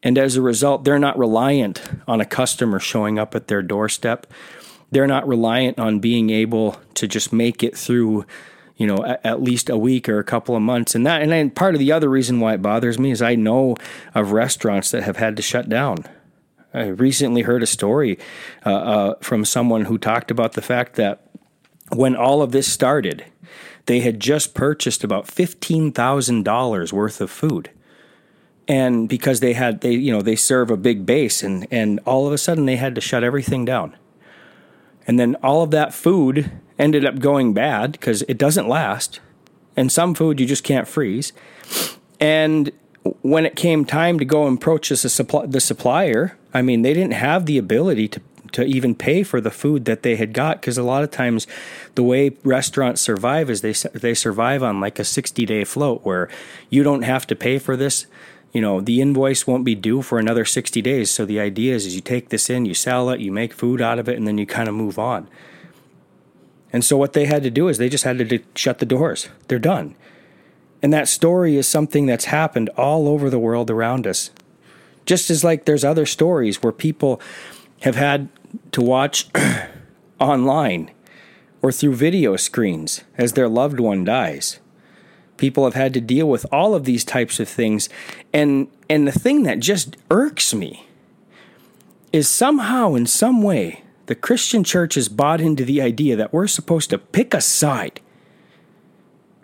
And 0.00 0.16
as 0.16 0.36
a 0.36 0.42
result, 0.42 0.84
they're 0.84 0.98
not 0.98 1.18
reliant 1.18 1.82
on 2.06 2.20
a 2.20 2.26
customer 2.26 2.78
showing 2.78 3.18
up 3.18 3.34
at 3.34 3.48
their 3.48 3.62
doorstep. 3.62 4.28
They're 4.92 5.08
not 5.08 5.26
reliant 5.26 5.80
on 5.80 5.98
being 5.98 6.30
able 6.30 6.76
to 6.94 7.08
just 7.08 7.32
make 7.32 7.64
it 7.64 7.76
through 7.76 8.26
you 8.76 8.86
know, 8.86 9.04
at, 9.22 9.40
least 9.42 9.70
a 9.70 9.76
week 9.76 10.08
or 10.08 10.18
a 10.18 10.24
couple 10.24 10.56
of 10.56 10.62
months. 10.62 10.94
And 10.94 11.06
that, 11.06 11.22
and 11.22 11.30
then 11.30 11.50
part 11.50 11.74
of 11.74 11.78
the 11.78 11.92
other 11.92 12.08
reason 12.08 12.40
why 12.40 12.54
it 12.54 12.62
bothers 12.62 12.98
me 12.98 13.10
is 13.10 13.22
I 13.22 13.34
know 13.36 13.76
of 14.14 14.32
restaurants 14.32 14.90
that 14.90 15.04
have 15.04 15.16
had 15.16 15.36
to 15.36 15.42
shut 15.42 15.68
down. 15.68 16.04
I 16.72 16.86
recently 16.86 17.42
heard 17.42 17.62
a 17.62 17.66
story 17.66 18.18
uh, 18.66 18.70
uh, 18.70 19.14
from 19.20 19.44
someone 19.44 19.84
who 19.84 19.96
talked 19.96 20.32
about 20.32 20.54
the 20.54 20.62
fact 20.62 20.96
that 20.96 21.24
when 21.90 22.16
all 22.16 22.42
of 22.42 22.50
this 22.50 22.70
started, 22.70 23.24
they 23.86 24.00
had 24.00 24.18
just 24.18 24.54
purchased 24.54 25.04
about 25.04 25.28
fifteen 25.28 25.92
thousand 25.92 26.42
dollars 26.42 26.92
worth 26.92 27.20
of 27.20 27.30
food, 27.30 27.70
and 28.66 29.08
because 29.08 29.38
they 29.38 29.52
had 29.52 29.82
they 29.82 29.92
you 29.92 30.10
know 30.10 30.22
they 30.22 30.34
serve 30.34 30.70
a 30.70 30.76
big 30.76 31.06
base, 31.06 31.44
and 31.44 31.68
and 31.70 32.00
all 32.06 32.26
of 32.26 32.32
a 32.32 32.38
sudden 32.38 32.66
they 32.66 32.76
had 32.76 32.96
to 32.96 33.00
shut 33.00 33.22
everything 33.22 33.64
down, 33.64 33.94
and 35.06 35.20
then 35.20 35.36
all 35.44 35.62
of 35.62 35.70
that 35.70 35.94
food 35.94 36.50
ended 36.78 37.04
up 37.04 37.18
going 37.18 37.54
bad 37.54 37.92
because 37.92 38.22
it 38.22 38.38
doesn't 38.38 38.68
last. 38.68 39.20
And 39.76 39.90
some 39.90 40.14
food 40.14 40.40
you 40.40 40.46
just 40.46 40.64
can't 40.64 40.86
freeze. 40.86 41.32
And 42.20 42.70
when 43.22 43.44
it 43.44 43.56
came 43.56 43.84
time 43.84 44.18
to 44.18 44.24
go 44.24 44.46
and 44.46 44.56
approach 44.56 44.88
the, 44.88 44.96
supply, 44.96 45.46
the 45.46 45.60
supplier, 45.60 46.36
I 46.52 46.62
mean, 46.62 46.82
they 46.82 46.94
didn't 46.94 47.14
have 47.14 47.46
the 47.46 47.58
ability 47.58 48.08
to 48.08 48.20
to 48.52 48.64
even 48.64 48.94
pay 48.94 49.24
for 49.24 49.40
the 49.40 49.50
food 49.50 49.84
that 49.84 50.04
they 50.04 50.14
had 50.14 50.32
got 50.32 50.60
because 50.60 50.78
a 50.78 50.82
lot 50.84 51.02
of 51.02 51.10
times 51.10 51.44
the 51.96 52.04
way 52.04 52.30
restaurants 52.44 53.00
survive 53.00 53.50
is 53.50 53.62
they 53.62 53.72
they 53.98 54.14
survive 54.14 54.62
on 54.62 54.80
like 54.80 55.00
a 55.00 55.04
60 55.04 55.44
day 55.44 55.64
float 55.64 56.04
where 56.04 56.28
you 56.70 56.84
don't 56.84 57.02
have 57.02 57.26
to 57.26 57.34
pay 57.34 57.58
for 57.58 57.76
this 57.76 58.06
you 58.52 58.60
know 58.60 58.80
the 58.80 59.00
invoice 59.00 59.44
won't 59.44 59.64
be 59.64 59.74
due 59.74 60.02
for 60.02 60.20
another 60.20 60.44
60 60.44 60.80
days 60.82 61.10
so 61.10 61.24
the 61.24 61.40
idea 61.40 61.74
is, 61.74 61.84
is 61.84 61.96
you 61.96 62.00
take 62.00 62.28
this 62.28 62.48
in 62.48 62.64
you 62.64 62.74
sell 62.74 63.10
it 63.10 63.18
you 63.18 63.32
make 63.32 63.52
food 63.52 63.80
out 63.80 63.98
of 63.98 64.08
it 64.08 64.16
and 64.16 64.26
then 64.26 64.38
you 64.38 64.46
kind 64.46 64.68
of 64.68 64.74
move 64.74 65.00
on 65.00 65.28
and 66.74 66.84
so 66.84 66.96
what 66.96 67.12
they 67.12 67.26
had 67.26 67.44
to 67.44 67.50
do 67.50 67.68
is 67.68 67.78
they 67.78 67.88
just 67.88 68.02
had 68.02 68.18
to 68.18 68.40
shut 68.56 68.80
the 68.80 68.84
doors. 68.84 69.28
They're 69.46 69.60
done. 69.60 69.94
And 70.82 70.92
that 70.92 71.06
story 71.06 71.56
is 71.56 71.68
something 71.68 72.04
that's 72.04 72.24
happened 72.24 72.68
all 72.70 73.06
over 73.06 73.30
the 73.30 73.38
world 73.38 73.70
around 73.70 74.08
us. 74.08 74.30
Just 75.06 75.30
as 75.30 75.44
like 75.44 75.66
there's 75.66 75.84
other 75.84 76.04
stories 76.04 76.64
where 76.64 76.72
people 76.72 77.20
have 77.82 77.94
had 77.94 78.28
to 78.72 78.80
watch 78.80 79.28
online 80.18 80.90
or 81.62 81.70
through 81.70 81.94
video 81.94 82.34
screens 82.34 83.04
as 83.16 83.34
their 83.34 83.48
loved 83.48 83.78
one 83.78 84.02
dies. 84.02 84.58
People 85.36 85.62
have 85.62 85.74
had 85.74 85.94
to 85.94 86.00
deal 86.00 86.28
with 86.28 86.44
all 86.50 86.74
of 86.74 86.86
these 86.86 87.04
types 87.04 87.38
of 87.38 87.48
things 87.48 87.88
and 88.32 88.66
and 88.90 89.06
the 89.06 89.12
thing 89.12 89.44
that 89.44 89.60
just 89.60 89.96
irks 90.10 90.52
me 90.52 90.88
is 92.12 92.28
somehow 92.28 92.94
in 92.94 93.06
some 93.06 93.44
way 93.44 93.83
the 94.06 94.14
Christian 94.14 94.64
church 94.64 94.94
has 94.94 95.08
bought 95.08 95.40
into 95.40 95.64
the 95.64 95.80
idea 95.80 96.16
that 96.16 96.32
we're 96.32 96.46
supposed 96.46 96.90
to 96.90 96.98
pick 96.98 97.34
a 97.34 97.40
side. 97.40 98.00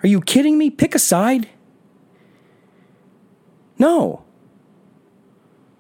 Are 0.02 0.08
you 0.08 0.20
kidding 0.20 0.58
me? 0.58 0.70
Pick 0.70 0.94
a 0.94 0.98
side? 0.98 1.48
No. 3.78 4.24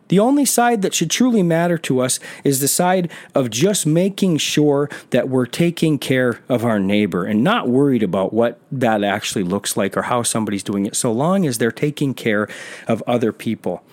The 0.08 0.18
only 0.18 0.44
side 0.44 0.82
that 0.82 0.92
should 0.92 1.10
truly 1.10 1.42
matter 1.42 1.78
to 1.78 2.00
us 2.00 2.18
is 2.42 2.58
the 2.58 2.66
side 2.66 3.12
of 3.34 3.48
just 3.48 3.86
making 3.86 4.38
sure 4.38 4.90
that 5.10 5.28
we're 5.28 5.46
taking 5.46 5.98
care 5.98 6.40
of 6.48 6.64
our 6.64 6.80
neighbor 6.80 7.24
and 7.24 7.44
not 7.44 7.68
worried 7.68 8.02
about 8.02 8.32
what 8.32 8.60
that 8.72 9.04
actually 9.04 9.44
looks 9.44 9.76
like 9.76 9.96
or 9.96 10.02
how 10.02 10.24
somebody's 10.24 10.64
doing 10.64 10.84
it, 10.84 10.96
so 10.96 11.12
long 11.12 11.46
as 11.46 11.58
they're 11.58 11.70
taking 11.70 12.12
care 12.12 12.48
of 12.88 13.04
other 13.06 13.32
people 13.32 13.84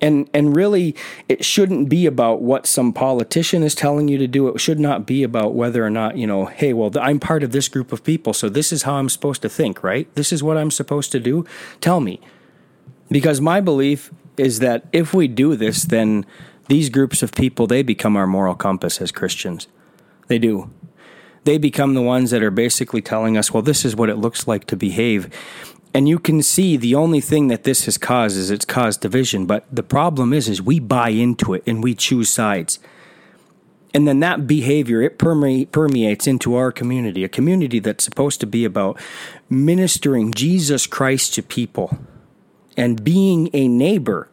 and 0.00 0.28
and 0.32 0.54
really 0.54 0.94
it 1.28 1.44
shouldn't 1.44 1.88
be 1.88 2.06
about 2.06 2.42
what 2.42 2.66
some 2.66 2.92
politician 2.92 3.62
is 3.62 3.74
telling 3.74 4.08
you 4.08 4.18
to 4.18 4.26
do. 4.26 4.48
It 4.48 4.60
should 4.60 4.80
not 4.80 5.06
be 5.06 5.22
about 5.22 5.54
whether 5.54 5.84
or 5.84 5.90
not 5.90 6.16
you 6.16 6.26
know 6.26 6.46
hey 6.46 6.72
well 6.72 6.90
i'm 7.00 7.20
part 7.20 7.42
of 7.42 7.52
this 7.52 7.68
group 7.68 7.92
of 7.92 8.04
people 8.04 8.32
so 8.32 8.48
this 8.48 8.72
is 8.72 8.82
how 8.82 8.94
i'm 8.94 9.08
supposed 9.08 9.42
to 9.42 9.48
think 9.48 9.82
right? 9.82 10.12
This 10.14 10.32
is 10.32 10.42
what 10.42 10.56
i'm 10.56 10.70
supposed 10.70 11.12
to 11.12 11.20
do? 11.20 11.44
Tell 11.80 12.00
me. 12.00 12.20
Because 13.10 13.40
my 13.40 13.60
belief 13.60 14.12
is 14.36 14.58
that 14.60 14.84
if 14.92 15.14
we 15.14 15.28
do 15.28 15.56
this 15.56 15.84
then 15.84 16.26
these 16.68 16.90
groups 16.90 17.22
of 17.22 17.32
people 17.32 17.66
they 17.66 17.82
become 17.82 18.16
our 18.16 18.26
moral 18.26 18.54
compass 18.54 19.00
as 19.00 19.12
christians. 19.12 19.68
They 20.28 20.38
do. 20.38 20.70
They 21.44 21.56
become 21.56 21.94
the 21.94 22.02
ones 22.02 22.30
that 22.32 22.42
are 22.42 22.50
basically 22.50 23.00
telling 23.00 23.36
us 23.36 23.52
well 23.52 23.62
this 23.62 23.84
is 23.84 23.96
what 23.96 24.10
it 24.10 24.16
looks 24.16 24.46
like 24.46 24.66
to 24.66 24.76
behave 24.76 25.30
And 25.94 26.08
you 26.08 26.18
can 26.18 26.42
see 26.42 26.76
the 26.76 26.94
only 26.94 27.20
thing 27.20 27.48
that 27.48 27.64
this 27.64 27.86
has 27.86 27.98
caused 27.98 28.36
is 28.36 28.50
it's 28.50 28.64
caused 28.64 29.00
division. 29.00 29.46
But 29.46 29.64
the 29.72 29.82
problem 29.82 30.32
is, 30.32 30.48
is 30.48 30.60
we 30.60 30.80
buy 30.80 31.10
into 31.10 31.54
it 31.54 31.62
and 31.66 31.82
we 31.82 31.94
choose 31.94 32.28
sides. 32.28 32.78
And 33.94 34.06
then 34.06 34.20
that 34.20 34.46
behavior, 34.46 35.00
it 35.00 35.18
permeates 35.18 36.26
into 36.26 36.54
our 36.54 36.70
community, 36.70 37.24
a 37.24 37.28
community 37.28 37.78
that's 37.78 38.04
supposed 38.04 38.38
to 38.40 38.46
be 38.46 38.64
about 38.64 39.00
ministering 39.48 40.32
Jesus 40.32 40.86
Christ 40.86 41.34
to 41.34 41.42
people 41.42 41.98
and 42.76 43.02
being 43.02 43.48
a 43.54 43.66
neighbor 43.66 44.28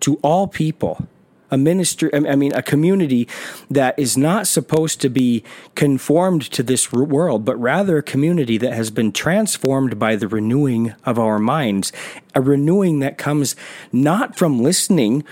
to 0.00 0.16
all 0.16 0.46
people 0.46 1.08
a 1.50 1.58
ministry 1.58 2.10
i 2.14 2.34
mean 2.34 2.52
a 2.54 2.62
community 2.62 3.28
that 3.70 3.98
is 3.98 4.16
not 4.16 4.46
supposed 4.46 5.00
to 5.00 5.08
be 5.08 5.42
conformed 5.74 6.42
to 6.42 6.62
this 6.62 6.92
world 6.92 7.44
but 7.44 7.56
rather 7.56 7.98
a 7.98 8.02
community 8.02 8.58
that 8.58 8.72
has 8.72 8.90
been 8.90 9.12
transformed 9.12 9.98
by 9.98 10.16
the 10.16 10.28
renewing 10.28 10.94
of 11.04 11.18
our 11.18 11.38
minds. 11.38 11.92
A 12.34 12.40
renewing 12.40 13.00
that 13.00 13.18
comes 13.18 13.56
not 13.92 14.36
from 14.36 14.62
listening 14.62 15.24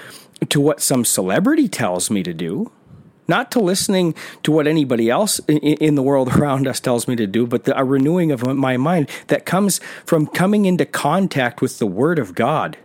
to 0.48 0.60
what 0.60 0.80
some 0.80 1.04
celebrity 1.04 1.68
tells 1.68 2.10
me 2.10 2.22
to 2.22 2.34
do 2.34 2.70
not 3.30 3.50
to 3.50 3.60
listening 3.60 4.14
to 4.42 4.50
what 4.50 4.66
anybody 4.66 5.10
else 5.10 5.38
in 5.48 5.96
the 5.96 6.02
world 6.02 6.28
around 6.38 6.66
us 6.66 6.80
tells 6.80 7.06
me 7.06 7.14
to 7.14 7.26
do, 7.26 7.46
but 7.46 7.64
the, 7.64 7.78
a 7.78 7.84
renewing 7.84 8.32
of 8.32 8.46
my 8.56 8.78
mind 8.78 9.06
that 9.26 9.44
comes 9.44 9.82
from 10.06 10.26
coming 10.26 10.64
into 10.64 10.86
contact 10.86 11.60
with 11.60 11.78
the 11.78 11.86
Word 11.86 12.18
of 12.18 12.34
God 12.34 12.78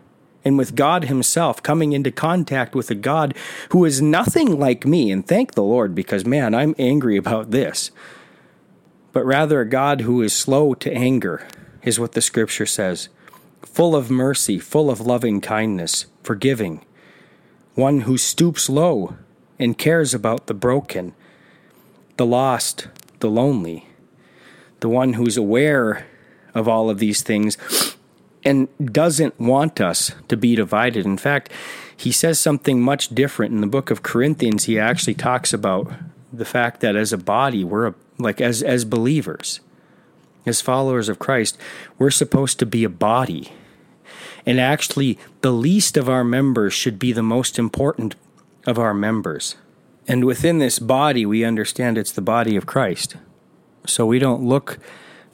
and 0.45 0.58
with 0.58 0.75
God 0.75 1.06
Himself, 1.06 1.63
coming 1.63 1.93
into 1.93 2.12
contact 2.12 2.75
with 2.75 2.91
a 2.91 2.95
God 2.95 3.36
who 3.69 3.86
is 3.86 4.01
nothing 4.01 4.60
like 4.60 4.86
me. 4.86 5.12
And 5.12 5.25
thank 5.25 5.53
the 5.53 5.63
Lord, 5.63 5.95
because 5.95 6.25
man, 6.25 6.53
I'm 6.53 6.75
angry 6.77 7.17
about 7.17 7.51
this. 7.51 7.91
But 9.12 9.25
rather, 9.25 9.62
a 9.62 9.69
God 9.69 10.01
who 10.01 10.21
is 10.21 10.34
slow 10.34 10.73
to 10.73 10.91
anger, 10.91 11.47
is 11.84 11.99
what 11.99 12.13
the 12.13 12.21
scripture 12.21 12.65
says, 12.65 13.10
full 13.62 13.95
of 13.95 14.10
mercy, 14.10 14.58
full 14.60 14.89
of 14.89 15.01
loving 15.01 15.41
kindness, 15.41 16.06
forgiving, 16.23 16.86
one 17.75 18.01
who 18.01 18.17
stoops 18.17 18.69
low 18.69 19.15
and 19.60 19.77
cares 19.77 20.13
about 20.13 20.47
the 20.47 20.53
broken, 20.53 21.13
the 22.17 22.25
lost, 22.25 22.88
the 23.19 23.29
lonely, 23.29 23.88
the 24.79 24.89
one 24.89 25.13
who's 25.13 25.38
aware 25.38 26.06
of 26.53 26.67
all 26.67 26.89
of 26.89 26.99
these 26.99 27.21
things 27.21 27.58
and 28.45 28.67
doesn't 28.93 29.39
want 29.39 29.79
us 29.79 30.12
to 30.27 30.38
be 30.38 30.56
divided. 30.56 31.06
In 31.06 31.17
fact, 31.17 31.51
he 31.95 32.12
says 32.12 32.39
something 32.39 32.82
much 32.82 33.10
different 33.10 33.53
in 33.53 33.62
the 33.62 33.67
book 33.67 33.89
of 33.89 34.03
Corinthians. 34.03 34.65
He 34.65 34.79
actually 34.79 35.13
talks 35.13 35.53
about 35.53 35.91
the 36.32 36.45
fact 36.45 36.82
that 36.82 36.95
as 36.95 37.13
a 37.13 37.17
body, 37.17 37.63
we're 37.63 37.88
a, 37.88 37.95
like 38.17 38.41
as 38.41 38.62
as 38.63 38.86
believers, 38.86 39.60
as 40.45 40.62
followers 40.62 41.10
of 41.10 41.19
Christ, 41.19 41.58
we're 41.97 42.12
supposed 42.12 42.60
to 42.60 42.65
be 42.65 42.84
a 42.84 42.89
body. 42.89 43.53
And 44.45 44.60
actually, 44.60 45.17
the 45.41 45.53
least 45.53 45.95
of 45.95 46.10
our 46.10 46.23
members 46.23 46.73
should 46.73 46.99
be 46.99 47.13
the 47.13 47.23
most 47.23 47.58
important 47.58 48.15
of 48.67 48.77
our 48.77 48.93
members. 48.93 49.56
And 50.08 50.25
within 50.25 50.60
this 50.60 50.79
body, 50.79 51.25
we 51.25 51.45
understand 51.45 51.97
it's 51.97 52.12
the 52.12 52.21
body 52.21 52.58
of 52.58 52.65
Christ. 52.65 53.15
So 53.86 54.06
we 54.06 54.19
don't 54.19 54.43
look 54.43 54.79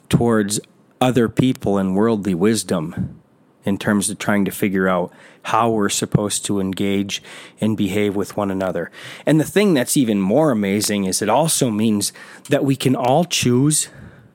towards 0.08 0.60
other 1.00 1.28
people 1.28 1.78
and 1.78 1.96
worldly 1.96 2.34
wisdom 2.34 3.20
in 3.64 3.78
terms 3.78 4.08
of 4.08 4.18
trying 4.18 4.44
to 4.44 4.50
figure 4.50 4.88
out 4.88 5.12
how 5.44 5.70
we're 5.70 5.88
supposed 5.88 6.44
to 6.44 6.60
engage 6.60 7.22
and 7.60 7.76
behave 7.76 8.16
with 8.16 8.36
one 8.36 8.50
another. 8.50 8.90
And 9.26 9.38
the 9.40 9.44
thing 9.44 9.74
that's 9.74 9.96
even 9.96 10.20
more 10.20 10.50
amazing 10.50 11.04
is 11.04 11.22
it 11.22 11.28
also 11.28 11.70
means 11.70 12.12
that 12.48 12.64
we 12.64 12.76
can 12.76 12.96
all 12.96 13.24
choose 13.24 13.88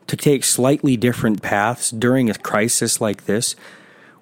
to 0.08 0.16
take 0.16 0.44
slightly 0.44 0.96
different 0.96 1.42
paths 1.42 1.90
during 1.90 2.30
a 2.30 2.36
crisis 2.36 3.02
like 3.02 3.26
this. 3.26 3.56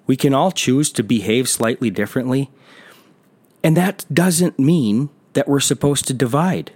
We 0.06 0.16
can 0.16 0.34
all 0.34 0.50
choose 0.50 0.90
to 0.92 1.02
behave 1.02 1.48
slightly 1.48 1.90
differently. 1.90 2.50
And 3.62 3.76
that 3.76 4.04
doesn't 4.12 4.58
mean 4.58 5.10
that 5.34 5.48
we're 5.48 5.60
supposed 5.60 6.06
to 6.08 6.14
divide 6.14 6.72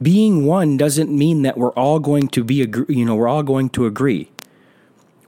being 0.00 0.44
one 0.46 0.76
doesn't 0.76 1.10
mean 1.10 1.42
that 1.42 1.56
we're 1.56 1.72
all 1.72 1.98
going 1.98 2.28
to 2.28 2.44
be 2.44 2.54
you 2.88 3.04
know 3.04 3.14
we're 3.14 3.28
all 3.28 3.42
going 3.42 3.70
to 3.70 3.86
agree. 3.86 4.30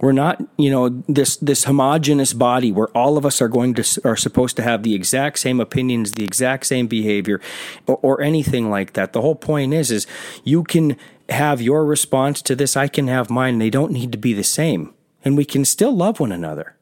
We're 0.00 0.12
not 0.12 0.42
you 0.56 0.70
know 0.70 1.02
this 1.08 1.36
this 1.38 1.64
homogenous 1.64 2.32
body 2.32 2.70
where 2.70 2.88
all 2.88 3.16
of 3.16 3.26
us 3.26 3.40
are 3.42 3.48
going 3.48 3.74
to 3.74 4.00
are 4.04 4.16
supposed 4.16 4.56
to 4.56 4.62
have 4.62 4.82
the 4.82 4.94
exact 4.94 5.38
same 5.38 5.60
opinions 5.60 6.12
the 6.12 6.24
exact 6.24 6.66
same 6.66 6.86
behavior 6.86 7.40
or, 7.86 7.98
or 8.02 8.20
anything 8.20 8.70
like 8.70 8.92
that. 8.92 9.12
The 9.12 9.22
whole 9.22 9.34
point 9.34 9.74
is 9.74 9.90
is 9.90 10.06
you 10.44 10.62
can 10.62 10.96
have 11.30 11.60
your 11.60 11.84
response 11.84 12.40
to 12.40 12.56
this 12.56 12.76
i 12.76 12.88
can 12.88 13.08
have 13.08 13.30
mine. 13.30 13.58
They 13.58 13.70
don't 13.70 13.92
need 13.92 14.12
to 14.12 14.18
be 14.18 14.34
the 14.34 14.44
same. 14.44 14.94
And 15.24 15.36
we 15.36 15.44
can 15.44 15.64
still 15.64 15.94
love 15.94 16.20
one 16.20 16.32
another. 16.32 16.76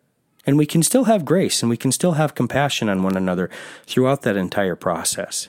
And 0.44 0.57
we 0.57 0.66
can 0.66 0.83
still 0.83 1.05
have 1.05 1.25
grace 1.25 1.62
and 1.62 1.70
we 1.70 1.77
can 1.77 1.90
still 1.90 2.12
have 2.12 2.37
compassion 2.37 2.88
on 2.88 3.03
one 3.03 3.16
another 3.16 3.51
throughout 3.87 4.22
that 4.22 4.37
entire 4.37 4.77
process 4.77 5.49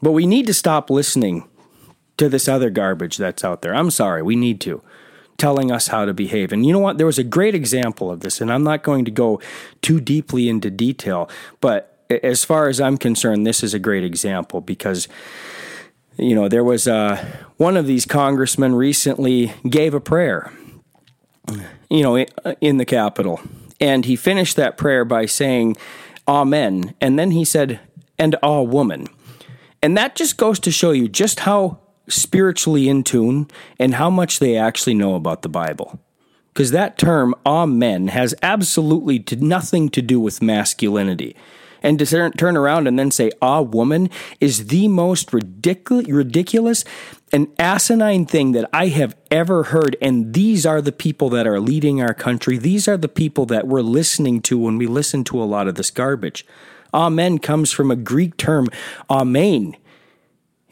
but 0.00 0.12
we 0.12 0.26
need 0.26 0.46
to 0.46 0.54
stop 0.54 0.90
listening 0.90 1.48
to 2.16 2.28
this 2.28 2.48
other 2.48 2.70
garbage 2.70 3.16
that's 3.16 3.44
out 3.44 3.62
there. 3.62 3.74
I'm 3.74 3.90
sorry, 3.90 4.22
we 4.22 4.36
need 4.36 4.60
to. 4.62 4.82
Telling 5.36 5.70
us 5.70 5.88
how 5.88 6.06
to 6.06 6.14
behave. 6.14 6.50
And 6.50 6.64
you 6.64 6.72
know 6.72 6.78
what? 6.78 6.96
There 6.96 7.06
was 7.06 7.18
a 7.18 7.24
great 7.24 7.54
example 7.54 8.10
of 8.10 8.20
this, 8.20 8.40
and 8.40 8.50
I'm 8.50 8.64
not 8.64 8.82
going 8.82 9.04
to 9.04 9.10
go 9.10 9.40
too 9.82 10.00
deeply 10.00 10.48
into 10.48 10.70
detail, 10.70 11.28
but 11.60 11.92
as 12.08 12.44
far 12.44 12.68
as 12.68 12.80
I'm 12.80 12.96
concerned, 12.96 13.46
this 13.46 13.62
is 13.62 13.74
a 13.74 13.78
great 13.78 14.04
example 14.04 14.60
because, 14.60 15.08
you 16.16 16.34
know, 16.34 16.48
there 16.48 16.64
was 16.64 16.88
uh, 16.88 17.22
one 17.56 17.76
of 17.76 17.86
these 17.86 18.06
congressmen 18.06 18.74
recently 18.74 19.52
gave 19.68 19.92
a 19.92 20.00
prayer, 20.00 20.52
you 21.90 22.02
know, 22.02 22.24
in 22.60 22.78
the 22.78 22.84
Capitol. 22.84 23.40
And 23.78 24.04
he 24.04 24.16
finished 24.16 24.56
that 24.56 24.78
prayer 24.78 25.04
by 25.04 25.26
saying, 25.26 25.76
Amen. 26.28 26.94
And 27.00 27.18
then 27.18 27.32
he 27.32 27.44
said, 27.44 27.80
and 28.18 28.36
a 28.42 28.62
woman. 28.62 29.06
And 29.82 29.96
that 29.96 30.16
just 30.16 30.36
goes 30.36 30.58
to 30.60 30.70
show 30.70 30.90
you 30.90 31.08
just 31.08 31.40
how 31.40 31.78
spiritually 32.08 32.88
in 32.88 33.02
tune 33.02 33.48
and 33.78 33.94
how 33.94 34.10
much 34.10 34.38
they 34.38 34.56
actually 34.56 34.94
know 34.94 35.14
about 35.14 35.42
the 35.42 35.48
Bible. 35.48 35.98
Because 36.52 36.70
that 36.70 36.96
term, 36.96 37.34
amen, 37.44 38.08
has 38.08 38.34
absolutely 38.42 39.22
nothing 39.38 39.90
to 39.90 40.00
do 40.00 40.18
with 40.18 40.40
masculinity. 40.40 41.36
And 41.82 41.98
to 41.98 42.30
turn 42.30 42.56
around 42.56 42.88
and 42.88 42.98
then 42.98 43.10
say, 43.10 43.30
ah, 43.42 43.60
woman, 43.60 44.10
is 44.40 44.68
the 44.68 44.88
most 44.88 45.32
ridiculous, 45.32 46.08
ridiculous 46.08 46.84
and 47.32 47.48
asinine 47.58 48.24
thing 48.24 48.52
that 48.52 48.68
I 48.72 48.88
have 48.88 49.14
ever 49.30 49.64
heard. 49.64 49.96
And 50.00 50.32
these 50.32 50.64
are 50.64 50.80
the 50.80 50.92
people 50.92 51.28
that 51.30 51.46
are 51.46 51.60
leading 51.60 52.00
our 52.00 52.14
country. 52.14 52.56
These 52.56 52.88
are 52.88 52.96
the 52.96 53.08
people 53.08 53.46
that 53.46 53.66
we're 53.66 53.82
listening 53.82 54.40
to 54.42 54.58
when 54.58 54.78
we 54.78 54.86
listen 54.86 55.22
to 55.24 55.42
a 55.42 55.44
lot 55.44 55.68
of 55.68 55.74
this 55.74 55.90
garbage. 55.90 56.46
Amen 56.92 57.38
comes 57.38 57.72
from 57.72 57.90
a 57.90 57.96
Greek 57.96 58.36
term, 58.36 58.68
amen. 59.10 59.76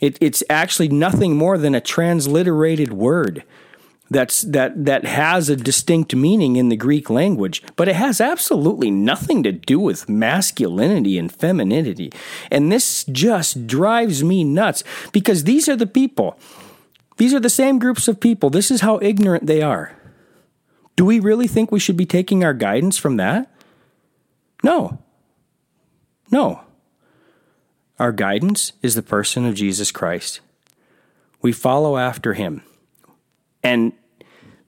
It, 0.01 0.19
it's 0.21 0.43
actually 0.51 0.89
nothing 0.89 1.37
more 1.37 1.57
than 1.57 1.75
a 1.75 1.81
transliterated 1.81 2.93
word 2.93 3.45
that's 4.11 4.43
that 4.43 4.85
that 4.85 5.05
has 5.05 5.49
a 5.49 5.57
distinct 5.57 6.15
meaning 6.15 6.57
in 6.57 6.69
the 6.69 6.77
Greek 6.77 7.09
language, 7.09 7.63
but 7.75 7.89
it 7.89 7.97
has 7.97 8.21
absolutely 8.21 8.91
nothing 8.91 9.43
to 9.43 9.53
do 9.53 9.81
with 9.81 10.09
masculinity 10.09 11.19
and 11.19 11.33
femininity. 11.33 12.13
And 12.51 12.71
this 12.71 13.05
just 13.05 13.67
drives 13.67 14.23
me 14.23 14.45
nuts 14.45 14.85
because 15.13 15.45
these 15.45 15.69
are 15.69 15.77
the 15.77 15.87
people. 15.87 16.39
These 17.17 17.33
are 17.33 17.41
the 17.41 17.49
same 17.49 17.79
groups 17.79 18.09
of 18.09 18.21
people. 18.21 18.51
This 18.51 18.71
is 18.71 18.81
how 18.83 18.99
ignorant 19.01 19.47
they 19.47 19.63
are. 19.63 19.97
Do 20.97 21.05
we 21.05 21.19
really 21.21 21.49
think 21.49 21.73
we 21.73 21.81
should 21.81 21.97
be 21.97 22.07
taking 22.07 22.45
our 22.45 22.55
guidance 22.55 22.99
from 22.99 23.17
that? 23.17 23.53
No. 24.63 24.99
No. 26.35 26.63
Our 28.01 28.11
guidance 28.11 28.73
is 28.83 28.97
the 28.97 29.03
person 29.03 29.47
of 29.47 29.55
Jesus 29.55 29.93
Christ. 29.93 30.41
We 31.41 31.53
follow 31.53 31.97
after 31.97 32.35
him. 32.35 32.65
And 33.63 33.93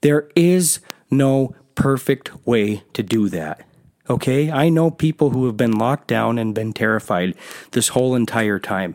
there 0.01 0.29
is 0.37 0.79
no 1.11 1.57
perfect 1.75 2.47
way 2.47 2.85
to 2.93 3.03
do 3.03 3.29
that. 3.31 3.67
Okay? 4.09 4.49
I 4.49 4.69
know 4.69 4.93
people 4.93 5.31
who 5.31 5.47
have 5.47 5.57
been 5.57 5.77
locked 5.77 6.07
down 6.07 6.39
and 6.39 6.55
been 6.55 6.73
terrified 6.73 7.35
this 7.73 7.89
whole 7.89 8.15
entire 8.15 8.61
time. 8.61 8.95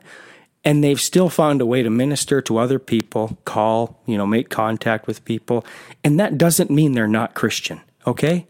And 0.64 0.82
they've 0.82 1.02
still 1.02 1.28
found 1.28 1.60
a 1.60 1.66
way 1.66 1.84
to 1.84 1.90
minister 1.90 2.42
to 2.44 2.58
other 2.58 2.80
people, 2.80 3.38
call, 3.44 4.00
you 4.06 4.18
know, 4.18 4.26
make 4.26 4.50
contact 4.50 5.08
with 5.08 5.26
people. 5.26 5.66
And 6.06 6.18
that 6.22 6.38
doesn't 6.38 6.72
mean 6.72 6.94
they're 6.94 7.06
not 7.06 7.34
Christian. 7.34 7.82
Okay? 8.08 8.48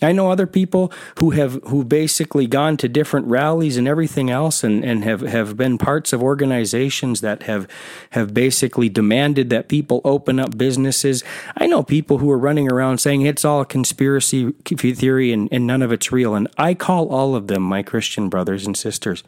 I 0.00 0.12
know 0.12 0.30
other 0.30 0.46
people 0.46 0.92
who 1.18 1.30
have 1.30 1.60
who 1.64 1.84
basically 1.84 2.46
gone 2.46 2.76
to 2.76 2.88
different 2.88 3.26
rallies 3.26 3.76
and 3.76 3.88
everything 3.88 4.30
else 4.30 4.62
and, 4.62 4.84
and 4.84 5.02
have, 5.02 5.22
have 5.22 5.56
been 5.56 5.76
parts 5.76 6.12
of 6.12 6.22
organizations 6.22 7.20
that 7.20 7.44
have 7.44 7.66
have 8.10 8.32
basically 8.32 8.88
demanded 8.88 9.50
that 9.50 9.68
people 9.68 10.00
open 10.04 10.38
up 10.38 10.56
businesses. 10.56 11.24
I 11.56 11.66
know 11.66 11.82
people 11.82 12.18
who 12.18 12.30
are 12.30 12.38
running 12.38 12.70
around 12.70 12.98
saying 12.98 13.22
it's 13.22 13.44
all 13.44 13.60
a 13.60 13.66
conspiracy 13.66 14.52
theory 14.52 15.32
and, 15.32 15.48
and 15.50 15.66
none 15.66 15.82
of 15.82 15.90
it's 15.90 16.12
real. 16.12 16.36
And 16.36 16.46
I 16.56 16.74
call 16.74 17.08
all 17.08 17.34
of 17.34 17.48
them 17.48 17.62
my 17.62 17.82
Christian 17.82 18.28
brothers 18.28 18.66
and 18.66 18.76
sisters. 18.76 19.24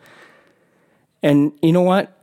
And 1.21 1.53
you 1.63 1.73
know 1.73 1.83
what? 1.83 2.17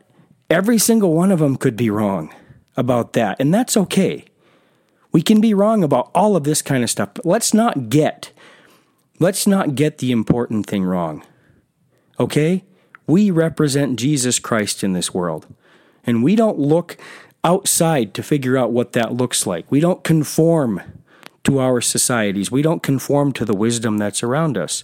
Every 0.49 0.77
single 0.77 1.13
one 1.13 1.31
of 1.33 1.39
them 1.39 1.57
could 1.57 1.75
be 1.75 1.89
wrong 1.89 2.33
about 2.77 3.11
that. 3.13 3.41
And 3.41 3.53
that's 3.53 3.75
okay. 3.75 4.25
We 5.11 5.21
can 5.21 5.41
be 5.41 5.53
wrong 5.53 5.83
about 5.83 6.11
all 6.13 6.35
of 6.35 6.43
this 6.43 6.61
kind 6.61 6.83
of 6.83 6.89
stuff, 6.89 7.09
but 7.13 7.25
let's 7.25 7.53
not 7.53 7.89
get 7.89 8.31
let's 9.19 9.47
not 9.47 9.75
get 9.75 9.97
the 9.97 10.11
important 10.11 10.67
thing 10.67 10.83
wrong. 10.83 11.23
Okay? 12.19 12.63
We 13.05 13.31
represent 13.31 13.99
Jesus 13.99 14.39
Christ 14.39 14.83
in 14.83 14.93
this 14.93 15.13
world. 15.13 15.47
And 16.03 16.23
we 16.23 16.35
don't 16.35 16.59
look 16.59 16.97
outside 17.43 18.13
to 18.13 18.23
figure 18.23 18.57
out 18.57 18.71
what 18.71 18.93
that 18.93 19.13
looks 19.13 19.45
like. 19.47 19.69
We 19.71 19.79
don't 19.79 20.03
conform 20.03 20.81
to 21.43 21.59
our 21.59 21.81
societies. 21.81 22.51
We 22.51 22.61
don't 22.61 22.83
conform 22.83 23.31
to 23.33 23.45
the 23.45 23.55
wisdom 23.55 23.97
that's 23.97 24.23
around 24.23 24.57
us. 24.57 24.83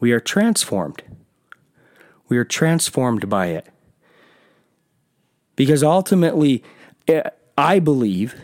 We 0.00 0.12
are 0.12 0.20
transformed. 0.20 1.02
We 2.28 2.38
are 2.38 2.44
transformed 2.44 3.28
by 3.28 3.46
it. 3.46 3.68
Because 5.56 5.82
ultimately, 5.82 6.64
eh, 7.06 7.22
I 7.58 7.78
believe 7.78 8.34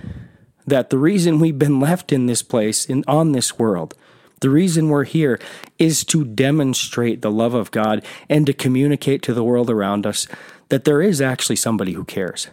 that 0.66 0.90
the 0.90 0.98
reason 0.98 1.38
we've 1.38 1.58
been 1.58 1.80
left 1.80 2.12
in 2.12 2.26
this 2.26 2.42
place, 2.42 2.86
in, 2.86 3.04
on 3.06 3.32
this 3.32 3.58
world, 3.58 3.94
the 4.40 4.50
reason 4.50 4.88
we're 4.88 5.04
here 5.04 5.38
is 5.78 6.04
to 6.04 6.24
demonstrate 6.24 7.22
the 7.22 7.30
love 7.30 7.54
of 7.54 7.70
God 7.70 8.04
and 8.28 8.46
to 8.46 8.52
communicate 8.52 9.22
to 9.22 9.34
the 9.34 9.44
world 9.44 9.70
around 9.70 10.06
us 10.06 10.26
that 10.68 10.84
there 10.84 11.00
is 11.00 11.20
actually 11.20 11.56
somebody 11.56 11.92
who 11.92 12.04
cares. 12.04 12.48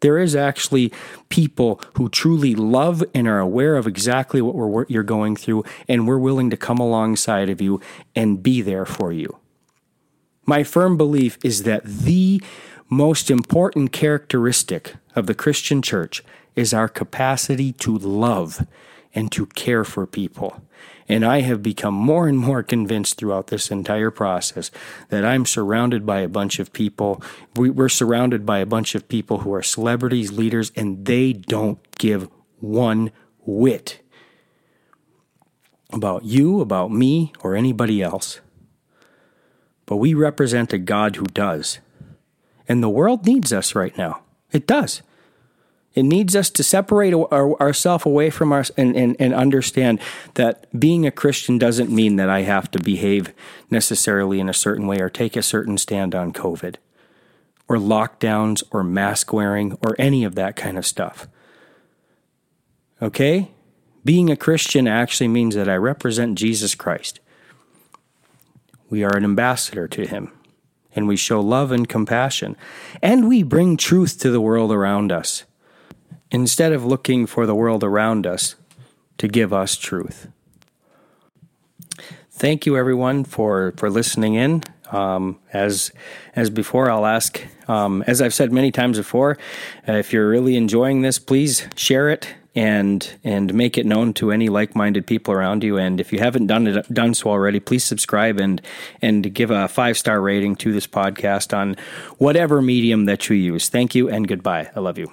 There 0.00 0.18
is 0.18 0.34
actually 0.34 0.92
people 1.28 1.80
who 1.96 2.08
truly 2.08 2.54
love 2.54 3.04
and 3.14 3.28
are 3.28 3.38
aware 3.38 3.76
of 3.76 3.86
exactly 3.86 4.42
what 4.42 4.56
we're, 4.56 4.84
you're 4.88 5.04
going 5.04 5.36
through, 5.36 5.64
and 5.88 6.06
we're 6.06 6.18
willing 6.18 6.50
to 6.50 6.56
come 6.56 6.78
alongside 6.78 7.48
of 7.48 7.60
you 7.60 7.80
and 8.14 8.42
be 8.42 8.60
there 8.60 8.84
for 8.84 9.12
you. 9.12 9.38
My 10.44 10.64
firm 10.64 10.96
belief 10.96 11.38
is 11.44 11.62
that 11.62 11.84
the 11.84 12.42
most 12.90 13.30
important 13.30 13.92
characteristic 13.92 14.96
of 15.14 15.26
the 15.26 15.34
Christian 15.34 15.80
church 15.80 16.22
is 16.54 16.74
our 16.74 16.88
capacity 16.88 17.72
to 17.72 17.96
love 17.96 18.66
and 19.14 19.30
to 19.32 19.46
care 19.46 19.84
for 19.84 20.06
people. 20.06 20.62
And 21.08 21.24
I 21.24 21.40
have 21.40 21.62
become 21.62 21.94
more 21.94 22.28
and 22.28 22.38
more 22.38 22.62
convinced 22.62 23.18
throughout 23.18 23.48
this 23.48 23.70
entire 23.70 24.10
process 24.10 24.70
that 25.10 25.24
I'm 25.24 25.44
surrounded 25.44 26.06
by 26.06 26.20
a 26.20 26.28
bunch 26.28 26.58
of 26.58 26.72
people. 26.72 27.22
We're 27.54 27.88
surrounded 27.88 28.46
by 28.46 28.60
a 28.60 28.66
bunch 28.66 28.94
of 28.94 29.08
people 29.08 29.38
who 29.38 29.52
are 29.52 29.62
celebrities, 29.62 30.32
leaders, 30.32 30.72
and 30.74 31.04
they 31.04 31.32
don't 31.32 31.78
give 31.98 32.28
one 32.60 33.10
whit 33.44 34.00
about 35.92 36.24
you, 36.24 36.60
about 36.60 36.90
me, 36.90 37.32
or 37.40 37.54
anybody 37.54 38.00
else. 38.00 38.40
But 39.84 39.96
we 39.96 40.14
represent 40.14 40.72
a 40.72 40.78
God 40.78 41.16
who 41.16 41.26
does. 41.26 41.80
And 42.66 42.82
the 42.82 42.88
world 42.88 43.26
needs 43.26 43.52
us 43.52 43.74
right 43.74 43.96
now. 43.98 44.22
It 44.52 44.66
does. 44.66 45.02
It 45.94 46.04
needs 46.04 46.34
us 46.34 46.48
to 46.50 46.62
separate 46.62 47.12
our, 47.12 47.60
ourselves 47.60 48.06
away 48.06 48.30
from 48.30 48.52
us 48.52 48.70
and, 48.76 48.96
and, 48.96 49.14
and 49.18 49.34
understand 49.34 50.00
that 50.34 50.66
being 50.78 51.06
a 51.06 51.10
Christian 51.10 51.58
doesn't 51.58 51.90
mean 51.90 52.16
that 52.16 52.30
I 52.30 52.42
have 52.42 52.70
to 52.70 52.78
behave 52.78 53.32
necessarily 53.70 54.40
in 54.40 54.48
a 54.48 54.54
certain 54.54 54.86
way 54.86 55.00
or 55.00 55.10
take 55.10 55.36
a 55.36 55.42
certain 55.42 55.76
stand 55.76 56.14
on 56.14 56.32
COVID 56.32 56.76
or 57.68 57.76
lockdowns 57.76 58.62
or 58.70 58.82
mask 58.82 59.32
wearing 59.32 59.76
or 59.84 59.94
any 59.98 60.24
of 60.24 60.34
that 60.34 60.56
kind 60.56 60.78
of 60.78 60.86
stuff. 60.86 61.28
Okay? 63.02 63.50
Being 64.04 64.30
a 64.30 64.36
Christian 64.36 64.88
actually 64.88 65.28
means 65.28 65.54
that 65.54 65.68
I 65.68 65.76
represent 65.76 66.38
Jesus 66.38 66.74
Christ. 66.74 67.20
We 68.88 69.04
are 69.04 69.16
an 69.16 69.24
ambassador 69.24 69.88
to 69.88 70.06
him, 70.06 70.32
and 70.94 71.06
we 71.06 71.16
show 71.16 71.40
love 71.40 71.70
and 71.70 71.88
compassion, 71.88 72.56
and 73.00 73.28
we 73.28 73.42
bring 73.42 73.76
truth 73.76 74.18
to 74.20 74.30
the 74.30 74.40
world 74.40 74.72
around 74.72 75.12
us 75.12 75.44
instead 76.32 76.72
of 76.72 76.84
looking 76.84 77.26
for 77.26 77.46
the 77.46 77.54
world 77.54 77.84
around 77.84 78.26
us 78.26 78.56
to 79.18 79.28
give 79.28 79.52
us 79.52 79.76
truth. 79.76 80.28
Thank 82.32 82.66
you, 82.66 82.76
everyone, 82.76 83.22
for, 83.22 83.74
for 83.76 83.88
listening 83.88 84.34
in. 84.34 84.64
Um, 84.90 85.38
as 85.52 85.90
as 86.36 86.50
before, 86.50 86.90
I'll 86.90 87.06
ask, 87.06 87.40
um, 87.66 88.04
as 88.06 88.20
I've 88.20 88.34
said 88.34 88.52
many 88.52 88.70
times 88.70 88.98
before, 88.98 89.38
uh, 89.88 89.92
if 89.92 90.12
you're 90.12 90.28
really 90.28 90.54
enjoying 90.56 91.00
this, 91.00 91.18
please 91.18 91.66
share 91.76 92.10
it 92.10 92.34
and 92.54 93.18
and 93.24 93.54
make 93.54 93.78
it 93.78 93.86
known 93.86 94.12
to 94.14 94.30
any 94.30 94.50
like-minded 94.50 95.06
people 95.06 95.32
around 95.32 95.64
you. 95.64 95.78
And 95.78 95.98
if 95.98 96.12
you 96.12 96.18
haven't 96.18 96.46
done 96.46 96.66
it 96.66 96.92
done 96.92 97.14
so 97.14 97.30
already, 97.30 97.58
please 97.58 97.84
subscribe 97.84 98.38
and 98.38 98.60
and 99.00 99.32
give 99.32 99.50
a 99.50 99.66
five 99.66 99.96
star 99.96 100.20
rating 100.20 100.56
to 100.56 100.72
this 100.72 100.86
podcast 100.86 101.56
on 101.56 101.76
whatever 102.18 102.60
medium 102.60 103.06
that 103.06 103.30
you 103.30 103.36
use. 103.36 103.70
Thank 103.70 103.94
you 103.94 104.10
and 104.10 104.28
goodbye. 104.28 104.70
I 104.76 104.80
love 104.80 104.98
you. 104.98 105.10